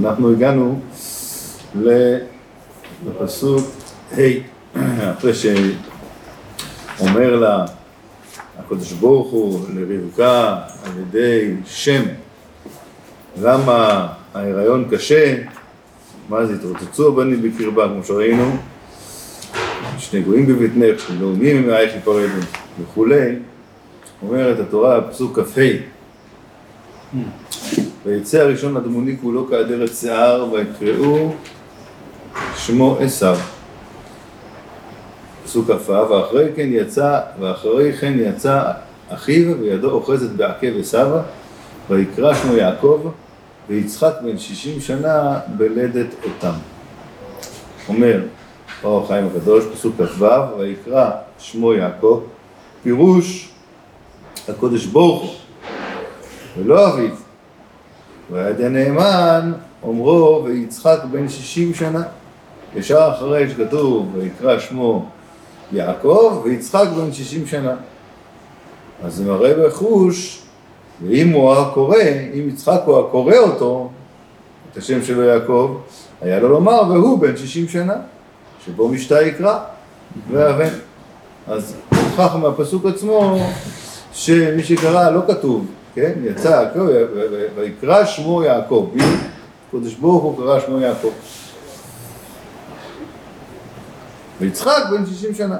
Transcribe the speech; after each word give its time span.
אנחנו 0.00 0.32
הגענו 0.32 0.80
לפסוק 3.06 3.66
ה', 4.12 4.18
אחרי 5.12 5.32
שאומר 5.34 7.36
לה 7.36 7.64
הקדוש 8.58 8.92
ברוך 8.92 9.30
הוא 9.30 9.60
לרבקה 9.74 10.56
על 10.84 10.92
ידי 11.00 11.54
שם 11.64 12.02
למה 13.42 14.08
ההיריון 14.34 14.88
קשה, 14.90 15.36
מה 16.28 16.46
זה 16.46 16.54
התרוצצו 16.54 17.08
הבנים 17.08 17.42
בקרבה, 17.42 17.88
כמו 17.88 18.04
שראינו, 18.04 18.56
שני 19.98 20.22
גויים 20.22 20.46
בבטנך, 20.46 21.10
לאומים 21.20 21.62
ממאייך 21.62 21.96
יפרדו 21.96 22.40
וכולי, 22.82 23.36
אומרת 24.22 24.60
התורה, 24.60 25.00
פסוק 25.00 25.38
כ"ה 25.38 25.60
ויצא 28.04 28.38
הראשון 28.38 28.76
אדמוני 28.76 29.16
כולו 29.22 29.46
כאדרת 29.46 29.94
שיער 29.94 30.52
ויקראו 30.52 31.32
שמו 32.56 32.96
עשיו. 33.00 33.36
פסוק 35.44 35.70
כ"ו 35.70 35.92
ואחרי 35.92 36.52
כן 36.56 36.68
יצא, 36.70 37.20
ואחרי 37.40 37.92
כן 37.92 38.14
יצא 38.18 38.62
אחיו 39.08 39.60
וידו 39.60 39.90
אוחזת 39.90 40.30
בעקב 40.30 40.78
עשיו 40.80 41.18
ויקרא 41.90 42.34
שמו 42.34 42.56
יעקב 42.56 43.00
ויצחק 43.68 44.12
בן 44.22 44.38
שישים 44.38 44.80
שנה 44.80 45.40
בלדת 45.56 46.06
אותם. 46.24 46.54
אומר 47.88 48.22
אור 48.84 49.04
החיים 49.04 49.26
הקדוש, 49.26 49.64
פסוק 49.74 49.94
כ"ו, 49.96 50.24
ויקרא 50.58 51.10
שמו 51.38 51.74
יעקב, 51.74 52.22
פירוש 52.82 53.48
הקודש 54.48 54.84
ברוך 54.84 55.22
הוא, 55.22 55.34
ולא 56.58 56.88
אביו. 56.88 57.27
ויד 58.30 58.60
הנאמן 58.60 59.52
אומרו 59.82 60.42
ויצחק 60.44 60.98
בן 61.10 61.28
שישים 61.28 61.74
שנה. 61.74 62.02
ישר 62.76 63.10
אחרי 63.16 63.50
שכתוב 63.50 64.16
ויקרא 64.16 64.58
שמו 64.58 65.06
יעקב 65.72 66.40
ויצחק 66.44 66.86
בן 66.96 67.12
שישים 67.12 67.46
שנה. 67.46 67.74
אז 69.04 69.14
זה 69.14 69.24
מראה 69.24 69.54
בחוש 69.66 70.42
ואם 71.02 71.28
הוא 71.28 71.52
הקורא, 71.52 71.98
אם 72.34 72.48
יצחק 72.48 72.80
הוא 72.84 72.98
הקורא 72.98 73.36
אותו, 73.36 73.90
את 74.72 74.76
השם 74.76 75.04
שלו 75.04 75.22
יעקב, 75.22 75.76
היה 76.20 76.40
לו 76.40 76.48
לומר, 76.48 76.82
והוא 76.88 77.18
בן 77.18 77.36
שישים 77.36 77.68
שנה, 77.68 77.94
שבו 78.66 78.88
משתה 78.88 79.22
יקרא, 79.22 79.58
ואבן. 80.30 80.74
אז 81.46 81.74
הוכח 81.90 82.34
מהפסוק 82.34 82.86
עצמו, 82.86 83.38
שמי 84.12 84.62
שקרא 84.62 85.10
לא 85.10 85.20
כתוב, 85.28 85.66
כן? 86.00 86.12
יצא 86.24 86.48
יעקב, 86.48 86.88
ויקרא 87.56 88.04
שמו 88.04 88.42
יעקב. 88.42 88.90
קודש 89.70 89.94
ברוך 89.94 90.22
הוא 90.22 90.36
קרא 90.36 90.60
שמו 90.60 90.80
יעקב. 90.80 91.10
ויצחק 94.40 94.82
בן 94.90 95.06
שישים 95.06 95.34
שנה. 95.34 95.58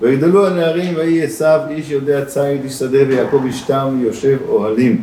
ויגדלו 0.00 0.46
הנערים 0.46 0.96
ויהי 0.96 1.24
עשיו 1.24 1.60
איש 1.70 1.90
יודע 1.90 2.24
ציד 2.24 2.64
איש 2.64 2.72
שדה 2.72 2.98
ויעקב 3.08 3.46
אשתם 3.50 4.00
יושב 4.02 4.38
אוהלים. 4.48 5.02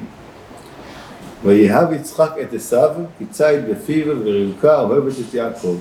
ויהב 1.45 1.93
יצחק 1.93 2.31
את 2.41 2.53
עשיו 2.53 2.89
כי 3.17 3.25
ציד 3.25 3.69
בפיו 3.69 4.05
ורבקה 4.23 4.81
אוהבת 4.81 5.13
את 5.29 5.33
יעקב. 5.33 5.77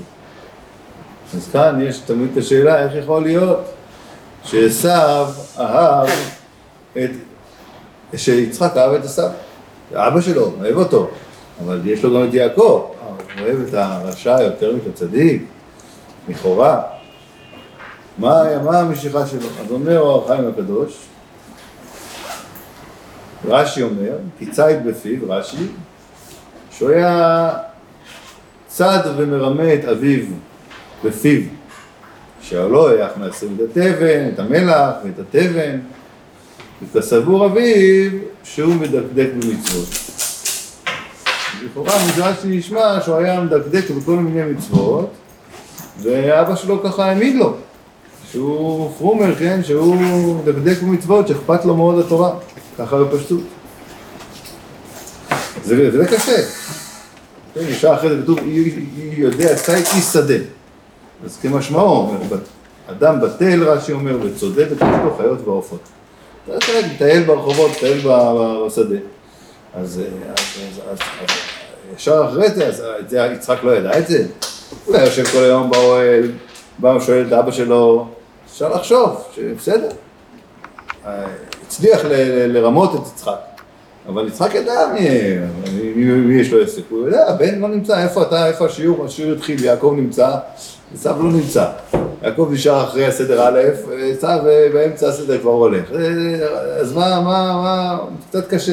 אז 1.35 1.48
כאן 1.53 1.81
יש 1.83 1.98
תמיד 1.98 2.29
את 2.33 2.37
השאלה 2.37 2.85
איך 2.85 2.92
יכול 2.95 3.23
להיות 3.23 3.61
שעשיו 4.45 5.27
אהב 5.59 6.09
את, 6.92 7.11
שיצחק 8.17 8.77
אהב 8.77 8.92
את 8.92 9.05
עשיו. 9.05 9.31
אבא 9.95 10.20
שלו, 10.20 10.53
אוהב 10.61 10.77
אותו, 10.77 11.11
אבל 11.64 11.81
יש 11.84 12.05
לו 12.05 12.14
גם 12.14 12.28
את 12.28 12.34
יעקב, 12.34 12.62
הוא 12.62 13.47
אוהב 13.47 13.69
את 13.69 13.75
הרשע 13.75 14.42
יותר 14.42 14.75
מאת 14.75 14.87
הצדיק, 14.87 15.42
לכאורה. 16.29 16.83
מה, 18.19 18.63
מה 18.64 18.80
המשיכה 18.80 19.27
שלו? 19.27 19.41
אז 19.41 19.70
אומר 19.70 20.01
אור 20.01 20.24
החיים 20.24 20.48
הקדוש, 20.48 20.98
רש"י 23.48 23.83
אומר, 23.83 24.13
כי 24.39 24.46
ציד 24.46 24.86
בפיו, 24.86 25.19
רש"י, 25.29 25.67
שהוא 26.70 26.90
היה 26.90 27.51
צד 28.67 29.01
ומרמה 29.17 29.75
את 29.75 29.85
אביו 29.85 30.25
בפיו, 31.05 31.42
שהלא 32.40 32.89
היה 32.89 33.08
מעשרים 33.17 33.57
את 33.57 33.61
התבן, 33.70 34.29
את 34.35 34.39
המלח 34.39 34.90
ואת 35.05 35.19
התבן, 35.19 35.79
וכסבור 36.83 37.46
אביו 37.46 38.11
שהוא 38.44 38.74
מדקדק 38.74 39.28
במצוות. 39.34 39.89
לכאורה 41.64 41.92
מדרש 42.08 42.36
נשמע 42.44 43.00
שהוא 43.05 43.16
היה 43.16 43.40
מדקדק 43.40 43.90
בכל 43.90 44.16
מיני 44.16 44.52
מצוות, 44.52 45.11
ואבא 46.02 46.56
שלו 46.56 46.83
ככה 46.83 47.05
העמיד 47.05 47.36
לו. 47.36 47.55
שהוא 48.33 48.92
פרומר, 48.98 49.34
כן, 49.34 49.61
שהוא 49.64 50.36
מדקדק 50.36 50.83
במצוות, 50.83 51.28
שאכפת 51.28 51.64
לו 51.64 51.77
מאוד 51.77 51.98
התורה, 51.98 52.34
ככה 52.78 53.05
בפשטות. 53.05 53.40
זה, 55.64 55.90
זה 55.90 56.06
קשה. 56.06 56.42
כן, 57.55 57.60
ישר 57.60 57.95
אחרי 57.95 58.10
זה 58.10 58.22
כתוב, 58.22 58.39
יודע, 58.96 59.55
צייק 59.55 59.86
איש 59.96 60.05
שדה. 60.05 60.34
אז 61.24 61.39
כמשמעו, 61.42 62.14
אדם 62.86 63.20
בטל, 63.20 63.64
רש"י 63.64 63.92
אומר, 63.92 64.18
וצודק 64.22 64.66
לו 64.80 65.16
חיות 65.16 65.39
ועופות. 65.45 65.80
מטייל 66.95 67.23
ברחובות, 67.23 67.70
מטייל 67.70 67.98
בשדה. 67.98 68.97
אז, 69.75 70.03
אז, 70.91 70.98
ישר 71.97 72.25
אחרי 72.29 72.51
זה, 72.51 72.67
אז 72.67 72.83
את 73.01 73.11
זה 73.11 73.31
יצחק 73.35 73.57
לא 73.63 73.70
ידע 73.70 73.98
את 73.98 74.09
זה. 74.09 74.27
הוא 74.85 74.97
היה 74.97 75.05
יושב 75.05 75.25
כל 75.25 75.45
היום 75.45 75.70
באוהל, 75.70 76.31
בא 76.79 76.89
ושואל 76.89 77.27
את 77.27 77.33
אבא 77.33 77.51
שלו, 77.51 78.08
אפשר 78.47 78.69
לחשוב 78.69 79.25
שבסדר, 79.35 79.89
הצליח 81.67 82.01
לרמות 82.47 82.95
את 82.95 83.01
יצחק, 83.14 83.39
אבל 84.08 84.29
יצחק 84.29 84.55
ידע 84.55 84.87
מי 85.97 86.41
יש 86.41 86.53
לו 86.53 86.63
עסק, 86.63 86.83
הוא 86.91 87.07
יודע, 87.07 87.29
הבן 87.29 87.58
לא 87.58 87.69
נמצא, 87.69 88.03
איפה 88.03 88.23
אתה, 88.23 88.47
איפה 88.47 88.67
השיעור, 88.67 89.05
השיעור 89.05 89.33
התחיל, 89.33 89.64
יעקב 89.64 89.95
נמצא, 89.97 90.31
עשיו 90.95 91.23
לא 91.23 91.33
נמצא, 91.33 91.67
יעקב 92.23 92.49
נשאר 92.53 92.85
אחרי 92.85 93.07
הסדר 93.07 93.49
א', 93.49 93.61
עשיו 94.17 94.39
באמצע 94.73 95.09
הסדר 95.09 95.41
כבר 95.41 95.51
הולך, 95.51 95.91
אז 96.81 96.93
מה, 96.93 97.21
מה, 97.21 97.63
מה, 97.63 97.99
קצת 98.29 98.49
קשה. 98.49 98.73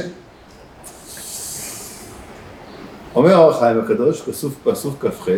אומר 3.16 3.38
אור 3.38 3.52
החיים 3.52 3.80
הקדוש, 3.80 4.22
פסוק 4.64 5.06
כ"ח, 5.06 5.30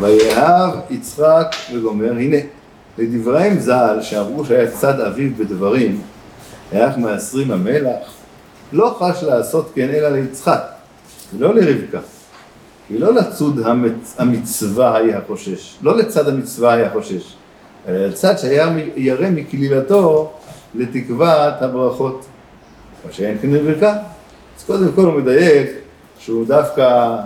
ויאהב 0.00 0.74
יצחק 0.90 1.54
וגומר, 1.74 2.12
הנה 2.12 2.36
לדבריהם 2.98 3.58
ז"ל, 3.58 3.98
שאמרו 4.02 4.44
שהיה 4.44 4.70
צד 4.70 5.00
אביו 5.00 5.30
בדברים, 5.38 6.02
היה 6.72 6.96
מעשרים 6.96 7.50
המלח, 7.50 8.12
לא 8.72 8.96
חש 8.98 9.22
לעשות 9.22 9.70
כן 9.74 9.88
אלא 9.88 10.08
ליצחק, 10.08 10.62
ולא 11.36 11.54
לרבקה. 11.54 11.98
כי 12.88 12.98
לא 12.98 13.14
לצוד 13.14 13.60
המצ... 13.64 14.14
המצווה 14.18 14.96
היה 14.96 15.20
חושש, 15.26 15.76
לא 15.82 15.96
לצד 15.96 16.28
המצווה 16.28 16.72
היה 16.72 16.90
חושש, 16.90 17.34
אלא 17.88 18.06
לצד 18.06 18.38
שהיה 18.38 18.68
ירא 18.96 19.30
מקלילתו 19.30 20.30
לתקוות 20.74 21.62
הברכות. 21.62 22.26
מה 23.06 23.12
שאין 23.12 23.38
כן 23.42 23.54
רבקה. 23.54 23.92
אז 24.58 24.64
קודם 24.66 24.92
כל 24.94 25.02
הוא 25.02 25.12
מדייק 25.12 25.70
שהוא 26.18 26.46
דווקא 26.46 27.16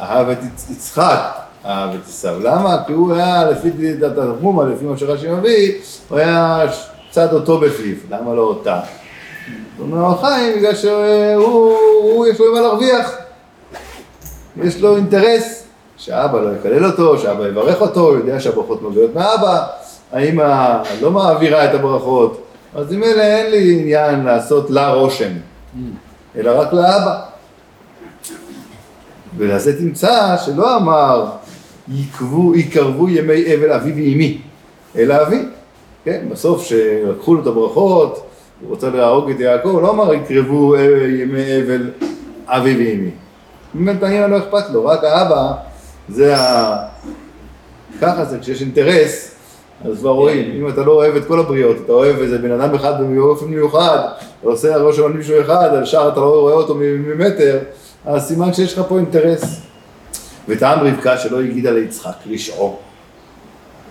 אהב 0.00 0.28
את 0.28 0.38
יצחק 0.70 1.40
אהב 1.64 1.94
את 1.94 2.00
עשיו. 2.08 2.40
למה? 2.40 2.82
כי 2.86 2.92
הוא 2.92 3.14
היה, 3.14 3.50
לפי 3.50 3.70
דת 3.70 4.18
התחמומה, 4.18 4.64
לפי 4.64 4.84
מה 4.84 4.98
שרש"י 4.98 5.30
מביא, 5.30 5.72
הוא 6.08 6.18
היה 6.18 6.64
צד 7.10 7.32
אותו 7.32 7.58
בפיו. 7.58 7.96
למה 8.10 8.34
לא 8.34 8.42
אותה? 8.42 8.80
הוא 9.78 9.86
אומר 9.86 10.06
החיים, 10.06 10.58
בגלל 10.58 10.74
שהוא, 10.74 12.26
יש 12.26 12.40
לו 12.40 12.54
מה 12.54 12.60
להרוויח. 12.60 13.19
יש 14.64 14.80
לו 14.80 14.96
אינטרס 14.96 15.64
שאבא 15.96 16.40
לא 16.40 16.56
יקלל 16.56 16.84
אותו, 16.84 17.18
שאבא 17.18 17.48
יברך 17.48 17.80
אותו, 17.80 18.00
הוא 18.00 18.16
יודע 18.16 18.40
שהברכות 18.40 18.82
מגיעות 18.82 19.14
מאבא, 19.14 19.66
האמא 20.12 20.82
לא 21.00 21.10
מעבירה 21.10 21.64
את 21.64 21.74
הברכות, 21.74 22.42
אז 22.74 22.92
אם 22.92 23.04
אלה 23.04 23.22
אין 23.22 23.50
לי 23.50 23.80
עניין 23.80 24.24
לעשות 24.24 24.70
לה 24.70 24.92
רושם, 24.92 25.30
אלא 26.36 26.60
רק 26.60 26.72
לאבא. 26.72 27.20
ולזה 29.36 29.78
תמצא 29.78 30.36
שלא 30.44 30.76
אמר 30.76 31.26
יקבו, 31.88 32.54
יקרבו 32.54 33.08
ימי 33.08 33.54
אבל 33.54 33.72
אבי 33.72 33.92
ואימי, 33.92 34.38
אלא 34.96 35.22
אבי. 35.22 35.42
כן, 36.04 36.24
בסוף 36.30 36.64
שלקחו 36.64 37.34
לו 37.34 37.42
את 37.42 37.46
הברכות, 37.46 38.26
הוא 38.60 38.70
רוצה 38.70 38.90
להרוג 38.90 39.30
את 39.30 39.40
יעקב, 39.40 39.78
לא 39.82 39.90
אמר 39.90 40.14
יקרבו 40.14 40.76
ימי 41.08 41.62
אבל 41.66 41.90
אבי 42.46 42.76
ואימי. 42.76 43.10
באמת 43.74 44.02
האמא 44.02 44.26
לא 44.26 44.38
אכפת 44.38 44.70
לו, 44.72 44.86
רק 44.86 45.04
האבא 45.04 45.52
זה 46.08 46.36
ה... 46.36 46.76
ככה 48.00 48.24
זה 48.24 48.38
כשיש 48.38 48.60
אינטרס, 48.62 49.30
אז 49.84 49.98
כבר 49.98 50.10
רואים, 50.10 50.50
אם 50.50 50.68
אתה 50.68 50.82
לא 50.82 50.92
אוהב 50.92 51.16
את 51.16 51.24
כל 51.26 51.40
הבריות, 51.40 51.76
אתה 51.84 51.92
אוהב 51.92 52.16
איזה 52.18 52.38
בן 52.38 52.60
אדם 52.60 52.74
אחד 52.74 52.94
באופן 53.16 53.46
מיוחד, 53.46 53.98
אתה 54.40 54.48
עושה 54.48 54.76
ראש 54.76 54.98
על 54.98 55.12
מישהו 55.12 55.40
אחד, 55.40 55.68
על 55.74 55.84
שאר 55.84 56.08
אתה 56.08 56.20
לא 56.20 56.40
רואה 56.40 56.54
אותו 56.54 56.74
ממטר, 56.78 57.58
אז 58.06 58.28
סימן 58.28 58.52
שיש 58.52 58.78
לך 58.78 58.84
פה 58.88 58.96
אינטרס. 58.98 59.60
וטעם 60.48 60.78
רבקה 60.80 61.18
שלא 61.18 61.40
הגידה 61.40 61.70
ליצחק 61.70 62.12
רשעו. 62.30 62.76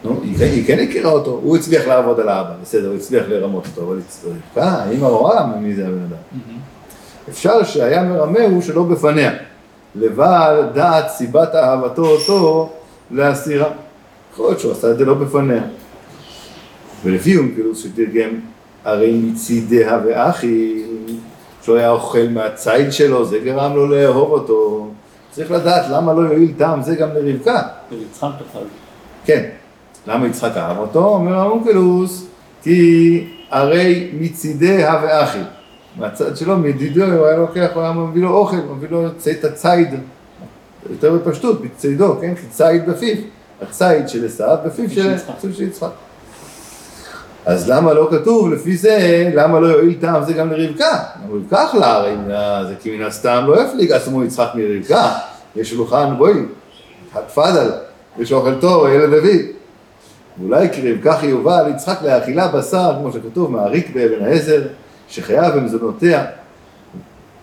נו, 0.03 0.19
היא, 0.23 0.37
כן- 0.37 0.43
היא 0.45 0.67
כן 0.67 0.79
הכירה 0.89 1.11
אותו, 1.11 1.39
הוא 1.43 1.57
הצליח 1.57 1.87
לעבוד 1.87 2.19
על 2.19 2.29
האבא, 2.29 2.51
בסדר, 2.61 2.87
הוא 2.87 2.95
הצליח 2.95 3.23
לרמות 3.29 3.67
אותו, 3.67 3.87
אבל 3.87 3.99
רבקה, 4.25 4.69
האמא 4.71 5.05
רואה 5.05 5.45
מי 5.45 5.75
זה 5.75 5.81
הבן 5.87 5.93
אדם. 6.09 6.39
אפשר 7.29 7.63
שהיה 7.63 8.03
מרמה 8.03 8.39
הוא 8.43 8.61
שלא 8.61 8.83
בפניה. 8.83 9.31
לבעל 9.99 10.69
דעת 10.73 11.09
סיבת 11.09 11.55
אהבתו 11.55 12.05
אותו 12.05 12.69
להסירה. 13.11 13.69
יכול 14.33 14.45
להיות 14.45 14.59
שהוא 14.59 14.71
עשה 14.71 14.91
את 14.91 14.97
זה 14.97 15.05
לא 15.05 15.13
בפניה. 15.13 15.63
ולפי 17.03 17.37
אונקלוס 17.37 17.83
שתרגם, 17.83 18.29
הרי 18.85 19.11
מצידיה 19.11 19.99
ואחי, 20.05 20.83
שהוא 21.63 21.75
היה 21.75 21.89
אוכל 21.89 22.27
מהציד 22.29 22.91
שלו, 22.91 23.25
זה 23.25 23.39
גרם 23.39 23.75
לו 23.75 23.87
לאהוב 23.87 24.31
אותו. 24.31 24.87
צריך 25.31 25.51
לדעת 25.51 25.85
למה 25.91 26.13
לא 26.13 26.21
יועיל 26.21 26.53
טעם 26.57 26.81
זה 26.81 26.95
גם 26.95 27.09
לרבקה. 27.13 27.61
וליצחק 27.91 28.29
בכלל. 28.49 28.63
כן. 29.25 29.49
למה 30.07 30.27
יצחק 30.27 30.57
אהב 30.57 30.77
אותו? 30.77 31.05
אומר 31.05 31.35
האונקלוס, 31.35 32.25
כי 32.63 33.27
הרי 33.49 34.11
מצידיה 34.13 34.99
ואחי. 35.03 35.39
מהצד 35.97 36.37
שלו, 36.37 36.57
מדידו, 36.57 37.03
הוא 37.05 37.25
היה 37.25 37.37
לוקח, 37.37 37.69
הוא 37.73 37.83
היה 37.83 37.91
מביא 37.91 38.21
לו 38.21 38.29
אוכל, 38.29 38.55
מביא 38.55 38.89
לו 38.89 39.07
את 39.07 39.43
הציד, 39.43 39.87
יותר 40.89 41.13
בפשטות, 41.13 41.61
בצידו, 41.61 42.17
כן? 42.21 42.33
ציד 42.51 42.89
בפיו. 42.89 43.15
הציד 43.61 44.09
של 44.09 44.25
עשיו 44.25 44.57
בפיו 44.65 44.89
של 45.53 45.63
יצחק. 45.63 45.89
אז 47.45 47.69
למה 47.69 47.93
לא 47.93 48.07
כתוב 48.11 48.53
לפי 48.53 48.77
זה, 48.77 49.29
למה 49.35 49.59
לא 49.59 49.67
יועיל 49.67 49.97
טעם 50.01 50.23
זה 50.23 50.33
גם 50.33 50.51
לרבקה? 50.51 50.99
רבקה 51.31 51.65
אכלה 51.65 51.93
הרי, 51.93 52.15
זה 52.67 52.75
כי 52.81 52.97
מן 52.97 53.05
הסתם 53.05 53.43
לא 53.47 53.61
יפליג 53.61 53.91
עצמו 53.91 54.23
יצחק 54.23 54.49
מרבקה, 54.55 55.11
יש 55.55 55.69
שולחן, 55.69 56.13
בואי, 56.17 56.33
תפאדל, 57.27 57.71
יש 58.19 58.31
אוכל 58.31 58.55
טוב, 58.61 58.85
הילד 58.85 59.13
אביב. 59.13 59.45
ואולי 60.39 60.69
כי 60.69 60.91
רבקה 60.91 61.17
חיובה 61.17 61.59
על 61.59 61.71
יצחק 61.71 62.01
לאכילה 62.01 62.47
בשר, 62.47 62.91
כמו 62.99 63.11
שכתוב, 63.11 63.51
מעריק 63.51 63.95
באבן 63.95 64.25
העזר, 64.25 64.61
שחייב 65.09 65.55
במזונותיה, 65.55 66.25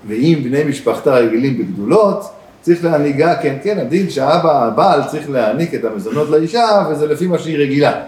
ואם 0.09 0.41
בני 0.45 0.65
משפחתה 0.65 1.15
רגילים 1.15 1.59
בגדולות, 1.59 2.31
צריך 2.61 2.85
להנהיגה, 2.85 3.37
כן, 3.37 3.57
כן, 3.63 3.79
הדין 3.79 4.11
שהאבא, 4.11 4.67
הבעל 4.67 5.01
צריך 5.11 5.31
להעניק 5.31 5.75
את 5.75 5.85
המזונות 5.85 6.31
לאישה, 6.31 6.87
וזה 6.91 7.07
לפי 7.07 7.27
מה 7.27 7.39
שהיא 7.39 7.59
רגילה. 7.59 8.01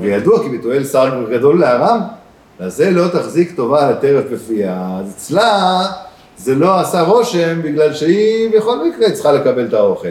וידוע 0.00 0.42
כי 0.42 0.58
בתואל 0.58 0.84
שר 0.84 1.24
גדול 1.30 1.60
לארם, 1.60 2.00
לזה 2.60 2.90
לא 2.90 3.08
תחזיק 3.08 3.56
טובה 3.56 3.90
לטרף 3.90 4.24
בפיה. 4.32 4.86
אז 5.00 5.12
אצלה 5.16 5.82
זה 6.36 6.54
לא 6.54 6.80
עשה 6.80 7.00
רושם, 7.00 7.62
בגלל 7.62 7.94
שהיא 7.94 8.50
בכל 8.56 8.88
מקרה 8.88 9.10
צריכה 9.10 9.32
לקבל 9.32 9.66
את 9.66 9.74
האוכל, 9.74 10.08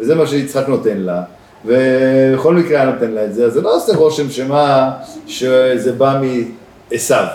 וזה 0.00 0.14
מה 0.14 0.26
שיצחק 0.26 0.68
נותן 0.68 0.96
לה. 0.96 1.22
ובכל 1.64 2.54
מקרה 2.54 2.80
היה 2.80 2.90
נותן 2.90 3.10
לה 3.10 3.24
את 3.24 3.34
זה, 3.34 3.46
אז 3.46 3.52
זה 3.52 3.60
לא 3.60 3.76
עושה 3.76 3.96
רושם 3.96 4.30
שמה, 4.30 4.90
שזה 5.26 5.92
בא 5.92 6.20
מעשיו. 6.92 7.26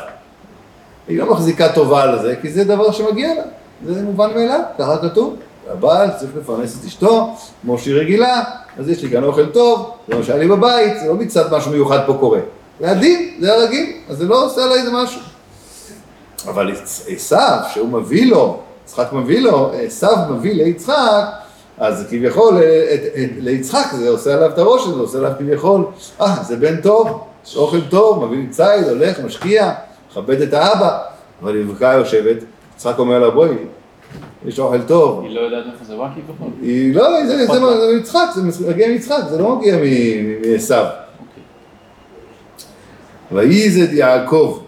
היא 1.07 1.19
לא 1.19 1.31
מחזיקה 1.31 1.73
טובה 1.73 2.03
על 2.03 2.21
זה, 2.21 2.35
כי 2.41 2.51
זה 2.51 2.63
דבר 2.63 2.91
שמגיע 2.91 3.33
לה, 3.33 3.43
זה 3.85 4.01
מובן 4.01 4.29
מאליו, 4.35 4.59
ככה 4.79 4.97
כתוב. 4.97 5.35
הבעל 5.71 6.09
צריך 6.19 6.31
לפרנס 6.37 6.79
את 6.79 6.85
אשתו, 6.85 7.35
כמו 7.61 7.79
שהיא 7.79 7.95
רגילה, 7.95 8.43
אז 8.77 8.89
יש 8.89 9.03
לי 9.03 9.09
כאן 9.09 9.23
אוכל 9.23 9.45
טוב, 9.45 9.91
זה 10.07 10.15
מה 10.15 10.23
שהיה 10.23 10.39
לי 10.39 10.47
בבית, 10.47 10.99
זה 10.99 11.07
לא 11.07 11.15
מצד 11.15 11.53
משהו 11.53 11.71
מיוחד 11.71 11.99
פה 12.05 12.17
קורה. 12.19 12.39
זה 12.79 12.91
הדין, 12.91 13.37
זה 13.39 13.53
הרגיל, 13.53 13.91
אז 14.09 14.17
זה 14.17 14.25
לא 14.25 14.45
עושה 14.45 14.65
לה 14.65 14.75
איזה 14.75 14.91
משהו. 14.91 15.21
אבל 16.47 16.71
עשיו, 17.07 17.59
שהוא 17.73 17.87
מביא 17.87 18.31
לו, 18.31 18.59
יצחק 18.85 19.13
מביא 19.13 19.39
לו, 19.39 19.71
עשיו 19.85 20.17
מביא 20.29 20.53
ליצחק, 20.53 21.23
אז 21.77 22.05
כביכול 22.09 22.61
ליצחק 23.37 23.85
זה 23.93 24.09
עושה 24.09 24.33
עליו 24.33 24.49
את 24.49 24.57
הראש, 24.57 24.87
זה 24.87 24.99
עושה 24.99 25.17
עליו 25.17 25.31
כביכול, 25.39 25.85
אה, 26.21 26.35
זה 26.43 26.55
בן 26.55 26.81
טוב, 26.81 27.23
יש 27.45 27.57
אוכל 27.57 27.81
טוב, 27.89 28.25
מביא 28.25 28.37
לי 28.37 28.47
ציד, 28.47 28.87
הולך, 28.89 29.19
משקיע, 29.19 29.73
מכבד 30.11 30.41
את 30.41 30.53
האבא, 30.53 30.99
אבל 31.41 31.61
רבקה 31.61 31.93
יושבת, 31.97 32.37
יצחק 32.75 32.99
אומר 32.99 33.19
לה, 33.19 33.29
בואי, 33.29 33.49
יש 34.45 34.59
אוכל 34.59 34.81
טוב. 34.81 35.23
היא 35.23 35.35
לא 35.35 35.41
יודעת 35.41 35.63
איפה 35.73 35.85
זה 35.85 35.95
בא 35.95 36.09
כביכול? 36.13 36.47
היא 36.61 36.95
לא, 36.95 37.25
זה 37.25 37.97
יצחק, 37.99 38.27
זה 38.35 38.69
מגיע 38.69 38.87
מיצחק, 38.87 39.23
זה 39.29 39.41
לא 39.41 39.55
מגיע 39.55 39.77
מעשו. 39.77 40.73
אוקיי. 40.73 41.43
וייזד 43.31 43.93
יעקב, 43.93 44.59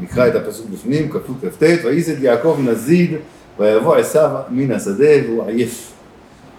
נקרא 0.00 0.28
את 0.28 0.34
הפסוק 0.34 0.66
בפנים, 0.72 1.10
כ"ט 1.10 1.46
כ"ט, 1.46 1.62
וייזד 1.84 2.22
יעקב 2.22 2.56
נזיד, 2.64 3.10
ויבוא 3.58 3.96
עשיו 3.96 4.30
מן 4.50 4.72
השדה 4.72 5.26
והוא 5.26 5.44
עייף. 5.46 5.92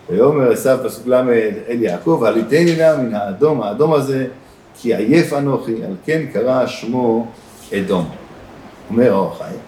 ויאמר 0.10 0.52
עשיו 0.52 0.80
פסוק 0.84 1.08
ל' 1.08 1.14
אל 1.70 1.82
יעקב, 1.82 2.24
עליתני 2.26 2.76
נא 2.76 2.98
מן 2.98 3.16
האדום, 3.16 3.62
האדום 3.62 3.94
הזה, 3.94 4.28
כי 4.82 4.96
עייף 4.96 5.34
אנוכי, 5.34 5.84
על 5.84 5.96
כן 6.06 6.22
קרא 6.34 6.68
שמו 6.68 7.28
אדום. 7.74 8.10
אומר 8.90 9.14
האור 9.14 9.32
החיים. 9.32 9.60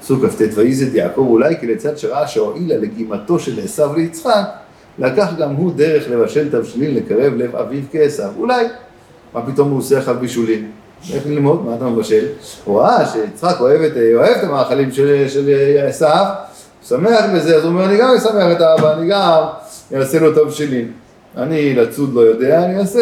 פסוק 0.00 0.24
כ"ט, 0.24 0.42
וייזד 0.54 0.94
יעקב 0.94 1.26
אולי 1.28 1.56
כי 1.60 1.66
לצד 1.66 1.98
שראה 1.98 2.26
שהועילה 2.26 2.76
לגימתו 2.76 3.38
של 3.38 3.60
עשיו 3.64 3.94
ליצחק, 3.96 4.44
לקח 4.98 5.28
גם 5.38 5.50
הוא 5.50 5.72
דרך 5.76 6.10
לבשל 6.10 6.50
תבשילין 6.50 6.94
לקרב 6.94 7.34
לב 7.36 7.56
אביו 7.56 7.82
כעשיו. 7.92 8.30
אולי, 8.38 8.66
מה 9.34 9.52
פתאום 9.52 9.70
הוא 9.70 9.78
עושה 9.78 9.98
אחריו 9.98 10.20
בישולים? 10.20 10.70
איך 11.14 11.26
ללמוד? 11.26 11.64
מה 11.64 11.74
אתה 11.76 11.84
מבשל? 11.84 12.26
הוא 12.64 12.80
ראה 12.80 13.06
שיצחק 13.06 13.60
אוהב 13.60 13.80
את, 13.80 13.92
אוהב 14.14 14.36
את 14.36 14.44
המאכלים 14.44 14.92
של 14.92 15.50
עשיו, 15.88 16.24
שמח 16.88 17.24
בזה, 17.34 17.56
אז 17.56 17.62
הוא 17.64 17.72
אומר, 17.72 17.84
אני 17.84 17.98
גם 17.98 18.14
אשמח 18.14 18.52
את 18.56 18.60
האבא, 18.60 18.92
אני 18.92 19.08
גם 19.08 19.42
אעשה 19.94 20.20
לו 20.20 20.44
תבשילין. 20.44 20.92
אני 21.36 21.74
לצוד 21.74 22.14
לא 22.14 22.20
יודע, 22.20 22.64
אני 22.64 22.78
אעשה 22.78 23.00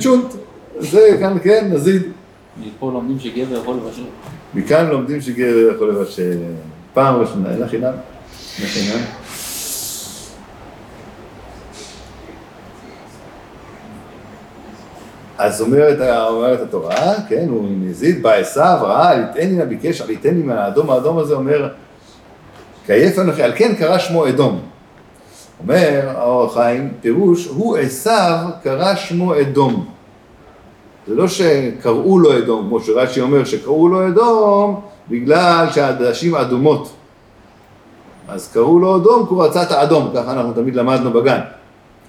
צ'ונט. 0.00 0.34
זה 0.82 1.16
כאן, 1.20 1.36
כן, 1.42 1.68
נזיד. 1.72 2.02
מפה 2.60 2.92
לומדים 2.92 3.18
שגבר 3.18 3.58
יכול 3.58 3.76
לבשל. 3.76 4.04
מכאן 4.54 4.86
לומדים 4.86 5.20
שגבר 5.20 5.70
יכול 5.74 5.90
לבשל 5.90 6.38
פעם 6.94 7.20
ראשונה, 7.20 7.50
אין 7.50 7.60
לך 7.60 7.70
חינם? 7.70 7.84
אין 7.84 8.66
לך 8.66 8.70
חינם? 8.70 9.04
אז 15.38 15.60
אומרת, 15.60 16.28
אומרת 16.28 16.60
התורה, 16.60 17.14
כן, 17.28 17.46
הוא 17.48 17.68
נזיד, 17.80 18.22
בא 18.22 18.32
עשיו, 18.32 18.78
ראה, 18.82 19.14
ליתני 19.14 19.56
נא 19.56 19.64
ביקש, 19.64 20.02
ליתני 20.02 20.42
מהאדום, 20.42 20.90
האדום 20.90 21.18
הזה 21.18 21.34
אומר, 21.34 21.68
כעייף 22.86 23.18
אנוכי, 23.18 23.42
על 23.42 23.52
כן 23.56 23.74
קרא 23.74 23.98
שמו 23.98 24.28
אדום. 24.28 24.60
אומר 25.60 26.08
האור 26.16 26.44
החיים, 26.44 26.92
פירוש, 27.00 27.46
הוא 27.46 27.78
עשיו 27.78 28.38
קרא 28.62 28.94
שמו 28.94 29.40
אדום. 29.40 29.86
זה 31.06 31.14
לא 31.14 31.28
שקראו 31.28 32.18
לו 32.18 32.38
אדום, 32.38 32.66
כמו 32.68 32.80
שרש"י 32.80 33.20
אומר, 33.20 33.44
שקראו 33.44 33.88
לו 33.88 34.08
אדום 34.08 34.80
בגלל 35.08 35.66
שהעדשים 35.72 36.34
אדומות. 36.34 36.92
אז 38.28 38.48
קראו 38.52 38.78
לו 38.78 38.96
אדום 38.96 39.26
כי 39.26 39.34
הוא 39.34 39.44
רצה 39.44 39.62
את 39.62 39.70
האדום, 39.70 40.10
ככה 40.14 40.32
אנחנו 40.32 40.52
תמיד 40.52 40.74
למדנו 40.74 41.12
בגן. 41.12 41.40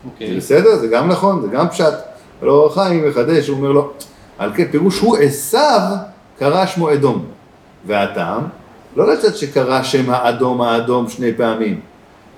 אוקיי. 0.06 0.30
זה 0.30 0.38
בסדר? 0.38 0.76
זה 0.76 0.88
גם 0.88 1.08
נכון, 1.08 1.42
זה 1.42 1.48
גם 1.48 1.70
פשט. 1.70 1.94
אבל 2.40 2.50
אור 2.50 2.68
החיים 2.68 3.10
מחדש, 3.10 3.48
הוא 3.48 3.58
אומר 3.58 3.72
לו, 3.72 3.92
על 4.38 4.52
כן 4.56 4.66
פירוש 4.72 5.00
הוא 5.00 5.18
עשיו 5.18 5.82
קרא 6.40 6.66
שמו 6.66 6.94
אדום. 6.94 7.26
והטעם, 7.88 8.42
לא 8.96 9.14
לצד 9.14 9.36
שקרא 9.36 9.84
שם 9.84 10.10
האדום 10.10 10.62
האדום 10.62 11.10
שני 11.10 11.34
פעמים, 11.34 11.80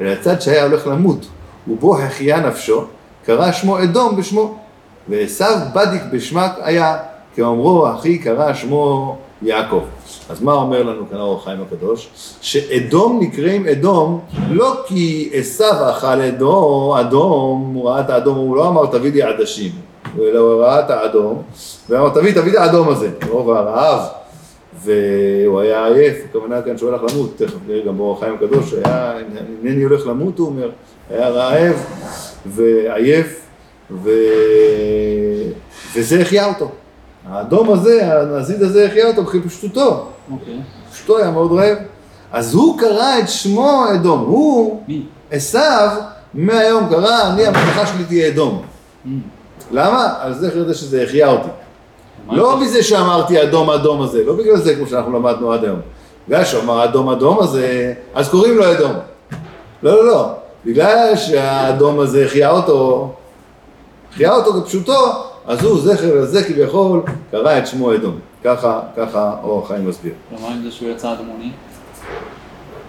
אלא 0.01 0.11
לצד 0.11 0.41
שהיה 0.41 0.63
הולך 0.63 0.87
למות, 0.87 1.25
ובו 1.67 1.97
החיה 1.99 2.39
נפשו, 2.39 2.83
קרא 3.25 3.51
שמו 3.51 3.83
אדום 3.83 4.15
בשמו. 4.15 4.59
ועשו 5.09 5.45
בדיק 5.75 6.01
בשמק 6.11 6.51
היה, 6.61 6.97
כאומרו, 7.35 7.87
אחי 7.89 8.17
קרא 8.17 8.53
שמו 8.53 9.15
יעקב. 9.41 9.83
אז 10.29 10.41
מה 10.41 10.53
אומר 10.53 10.83
לנו 10.83 11.09
כאן 11.09 11.17
האור 11.17 11.37
החיים 11.37 11.59
הקדוש? 11.61 12.09
שאדום 12.41 13.19
נקראים 13.21 13.67
אדום 13.67 14.19
לא 14.49 14.73
כי 14.87 15.29
עשו 15.33 15.89
אכל 15.91 16.21
אדום, 16.21 16.97
אדום, 16.97 17.71
הוא 17.75 17.89
ראה 17.89 18.01
את 18.01 18.09
האדום, 18.09 18.37
הוא 18.37 18.55
לא 18.55 18.67
אמר 18.67 18.85
תביא 18.85 19.11
לי 19.11 19.23
עדשים, 19.23 19.71
אלא 20.19 20.39
הוא 20.39 20.61
ראה 20.61 20.79
את 20.79 20.89
האדום, 20.89 21.41
ואמר 21.89 22.09
תביא, 22.09 22.33
תביא 22.33 22.51
את 22.51 22.57
האדום 22.57 22.89
הזה, 22.89 23.09
מרוב 23.25 23.49
הרעב, 23.49 23.99
והוא 24.83 25.59
היה 25.59 25.85
עייף, 25.85 26.17
הכוונה 26.29 26.61
כאן 26.61 26.77
שהוא 26.77 26.89
הולך 26.89 27.13
למות, 27.13 27.31
תכף 27.37 27.57
נראה 27.67 27.85
גם 27.85 27.97
באור 27.97 28.17
החיים 28.17 28.35
הקדוש, 28.35 28.73
היה, 28.73 29.13
הנני 29.61 29.83
הולך 29.83 30.07
למות, 30.07 30.39
הוא 30.39 30.47
אומר, 30.47 30.69
היה 31.09 31.29
רעב 31.29 31.85
ועייף, 32.45 33.44
ו... 33.91 34.09
וזה 35.95 36.21
החיה 36.21 36.45
אותו. 36.45 36.71
האדום 37.29 37.71
הזה, 37.71 38.13
הנזיד 38.13 38.63
הזה 38.63 38.85
החיה 38.85 39.07
אותו 39.07 39.23
בפשטותו. 39.23 40.07
אוקיי. 40.31 40.59
פשטו 40.91 41.17
היה 41.17 41.31
מאוד 41.31 41.51
רעב. 41.51 41.77
אז 42.31 42.53
הוא 42.53 42.79
קרא 42.79 43.19
את 43.19 43.29
שמו 43.29 43.85
אדום. 43.93 44.19
הוא? 44.19 44.83
עשיו, 45.31 45.89
מהיום 46.33 46.89
קרא, 46.89 47.29
אני 47.29 47.45
המלאכה 47.47 47.87
שלי 47.87 48.03
תהיה 48.03 48.27
אדום. 48.27 48.61
Mm. 49.05 49.09
למה? 49.71 50.13
על 50.19 50.33
זה 50.33 50.73
שזה 50.73 51.03
החיה 51.03 51.31
אותי. 51.31 51.49
לא 52.31 52.59
מזה 52.59 52.83
שאמרתי 52.83 53.43
אדום 53.43 53.69
אדום 53.69 54.01
הזה, 54.01 54.23
לא 54.23 54.33
בגלל 54.33 54.57
זה 54.57 54.75
כמו 54.75 54.87
שאנחנו 54.87 55.13
למדנו 55.13 55.53
עד 55.53 55.63
היום. 55.63 55.79
בגלל 56.27 56.45
שהוא 56.45 56.63
אמר 56.63 56.83
אדום 56.83 57.09
אדום 57.09 57.39
הזה, 57.39 57.93
אז 58.15 58.29
קוראים 58.29 58.57
לו 58.57 58.71
אדום. 58.71 58.91
לא, 59.83 59.95
לא, 59.95 60.07
לא. 60.07 60.29
בגלל 60.65 61.15
שהאדום 61.15 61.99
הזה 61.99 62.25
החיה 62.25 62.51
אותו, 62.51 63.11
החיה 64.15 64.35
אותו 64.35 64.61
כפשוטו, 64.61 65.11
אז 65.45 65.63
הוא 65.63 65.79
זכר 65.81 66.15
לזה 66.15 66.43
כביכול 66.43 67.01
קרא 67.31 67.57
את 67.57 67.67
שמו 67.67 67.93
אדום. 67.93 68.19
ככה, 68.43 68.79
ככה 68.97 69.35
אור 69.43 69.63
החיים 69.65 69.87
מסביר. 69.87 70.13
ומה 70.31 70.47
עם 70.47 70.63
זה 70.63 70.71
שהוא 70.71 70.89
יצא 70.89 71.13
אדמוני? 71.13 71.51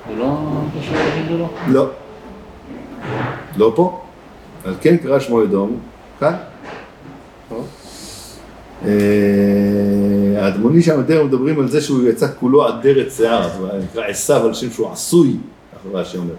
זה 0.08 0.16
לא 0.16 0.38
קשור 0.80 0.94
לחיים 0.94 1.26
שלו? 1.28 1.48
לא. 1.68 1.86
לא 3.56 3.72
פה. 3.76 4.00
אז 4.64 4.74
כן 4.80 4.96
קרא 4.96 5.18
שמו 5.18 5.42
אדום, 5.42 5.76
כאן. 6.20 6.34
אה, 8.84 8.90
האדמוני 10.38 10.82
שם 10.82 10.98
יותר 10.98 11.24
מדברים 11.24 11.60
על 11.60 11.68
זה 11.68 11.80
שהוא 11.80 12.08
יצא 12.08 12.26
כולו 12.40 12.66
עדרת 12.66 13.12
שיער, 13.12 13.50
הוא 13.58 13.68
נקרא 13.90 14.04
עשיו 14.04 14.46
על 14.46 14.54
שם 14.54 14.70
שהוא 14.70 14.92
עשוי, 14.92 15.36
ככה 15.72 15.98
רש"י 15.98 16.18
אומר. 16.18 16.34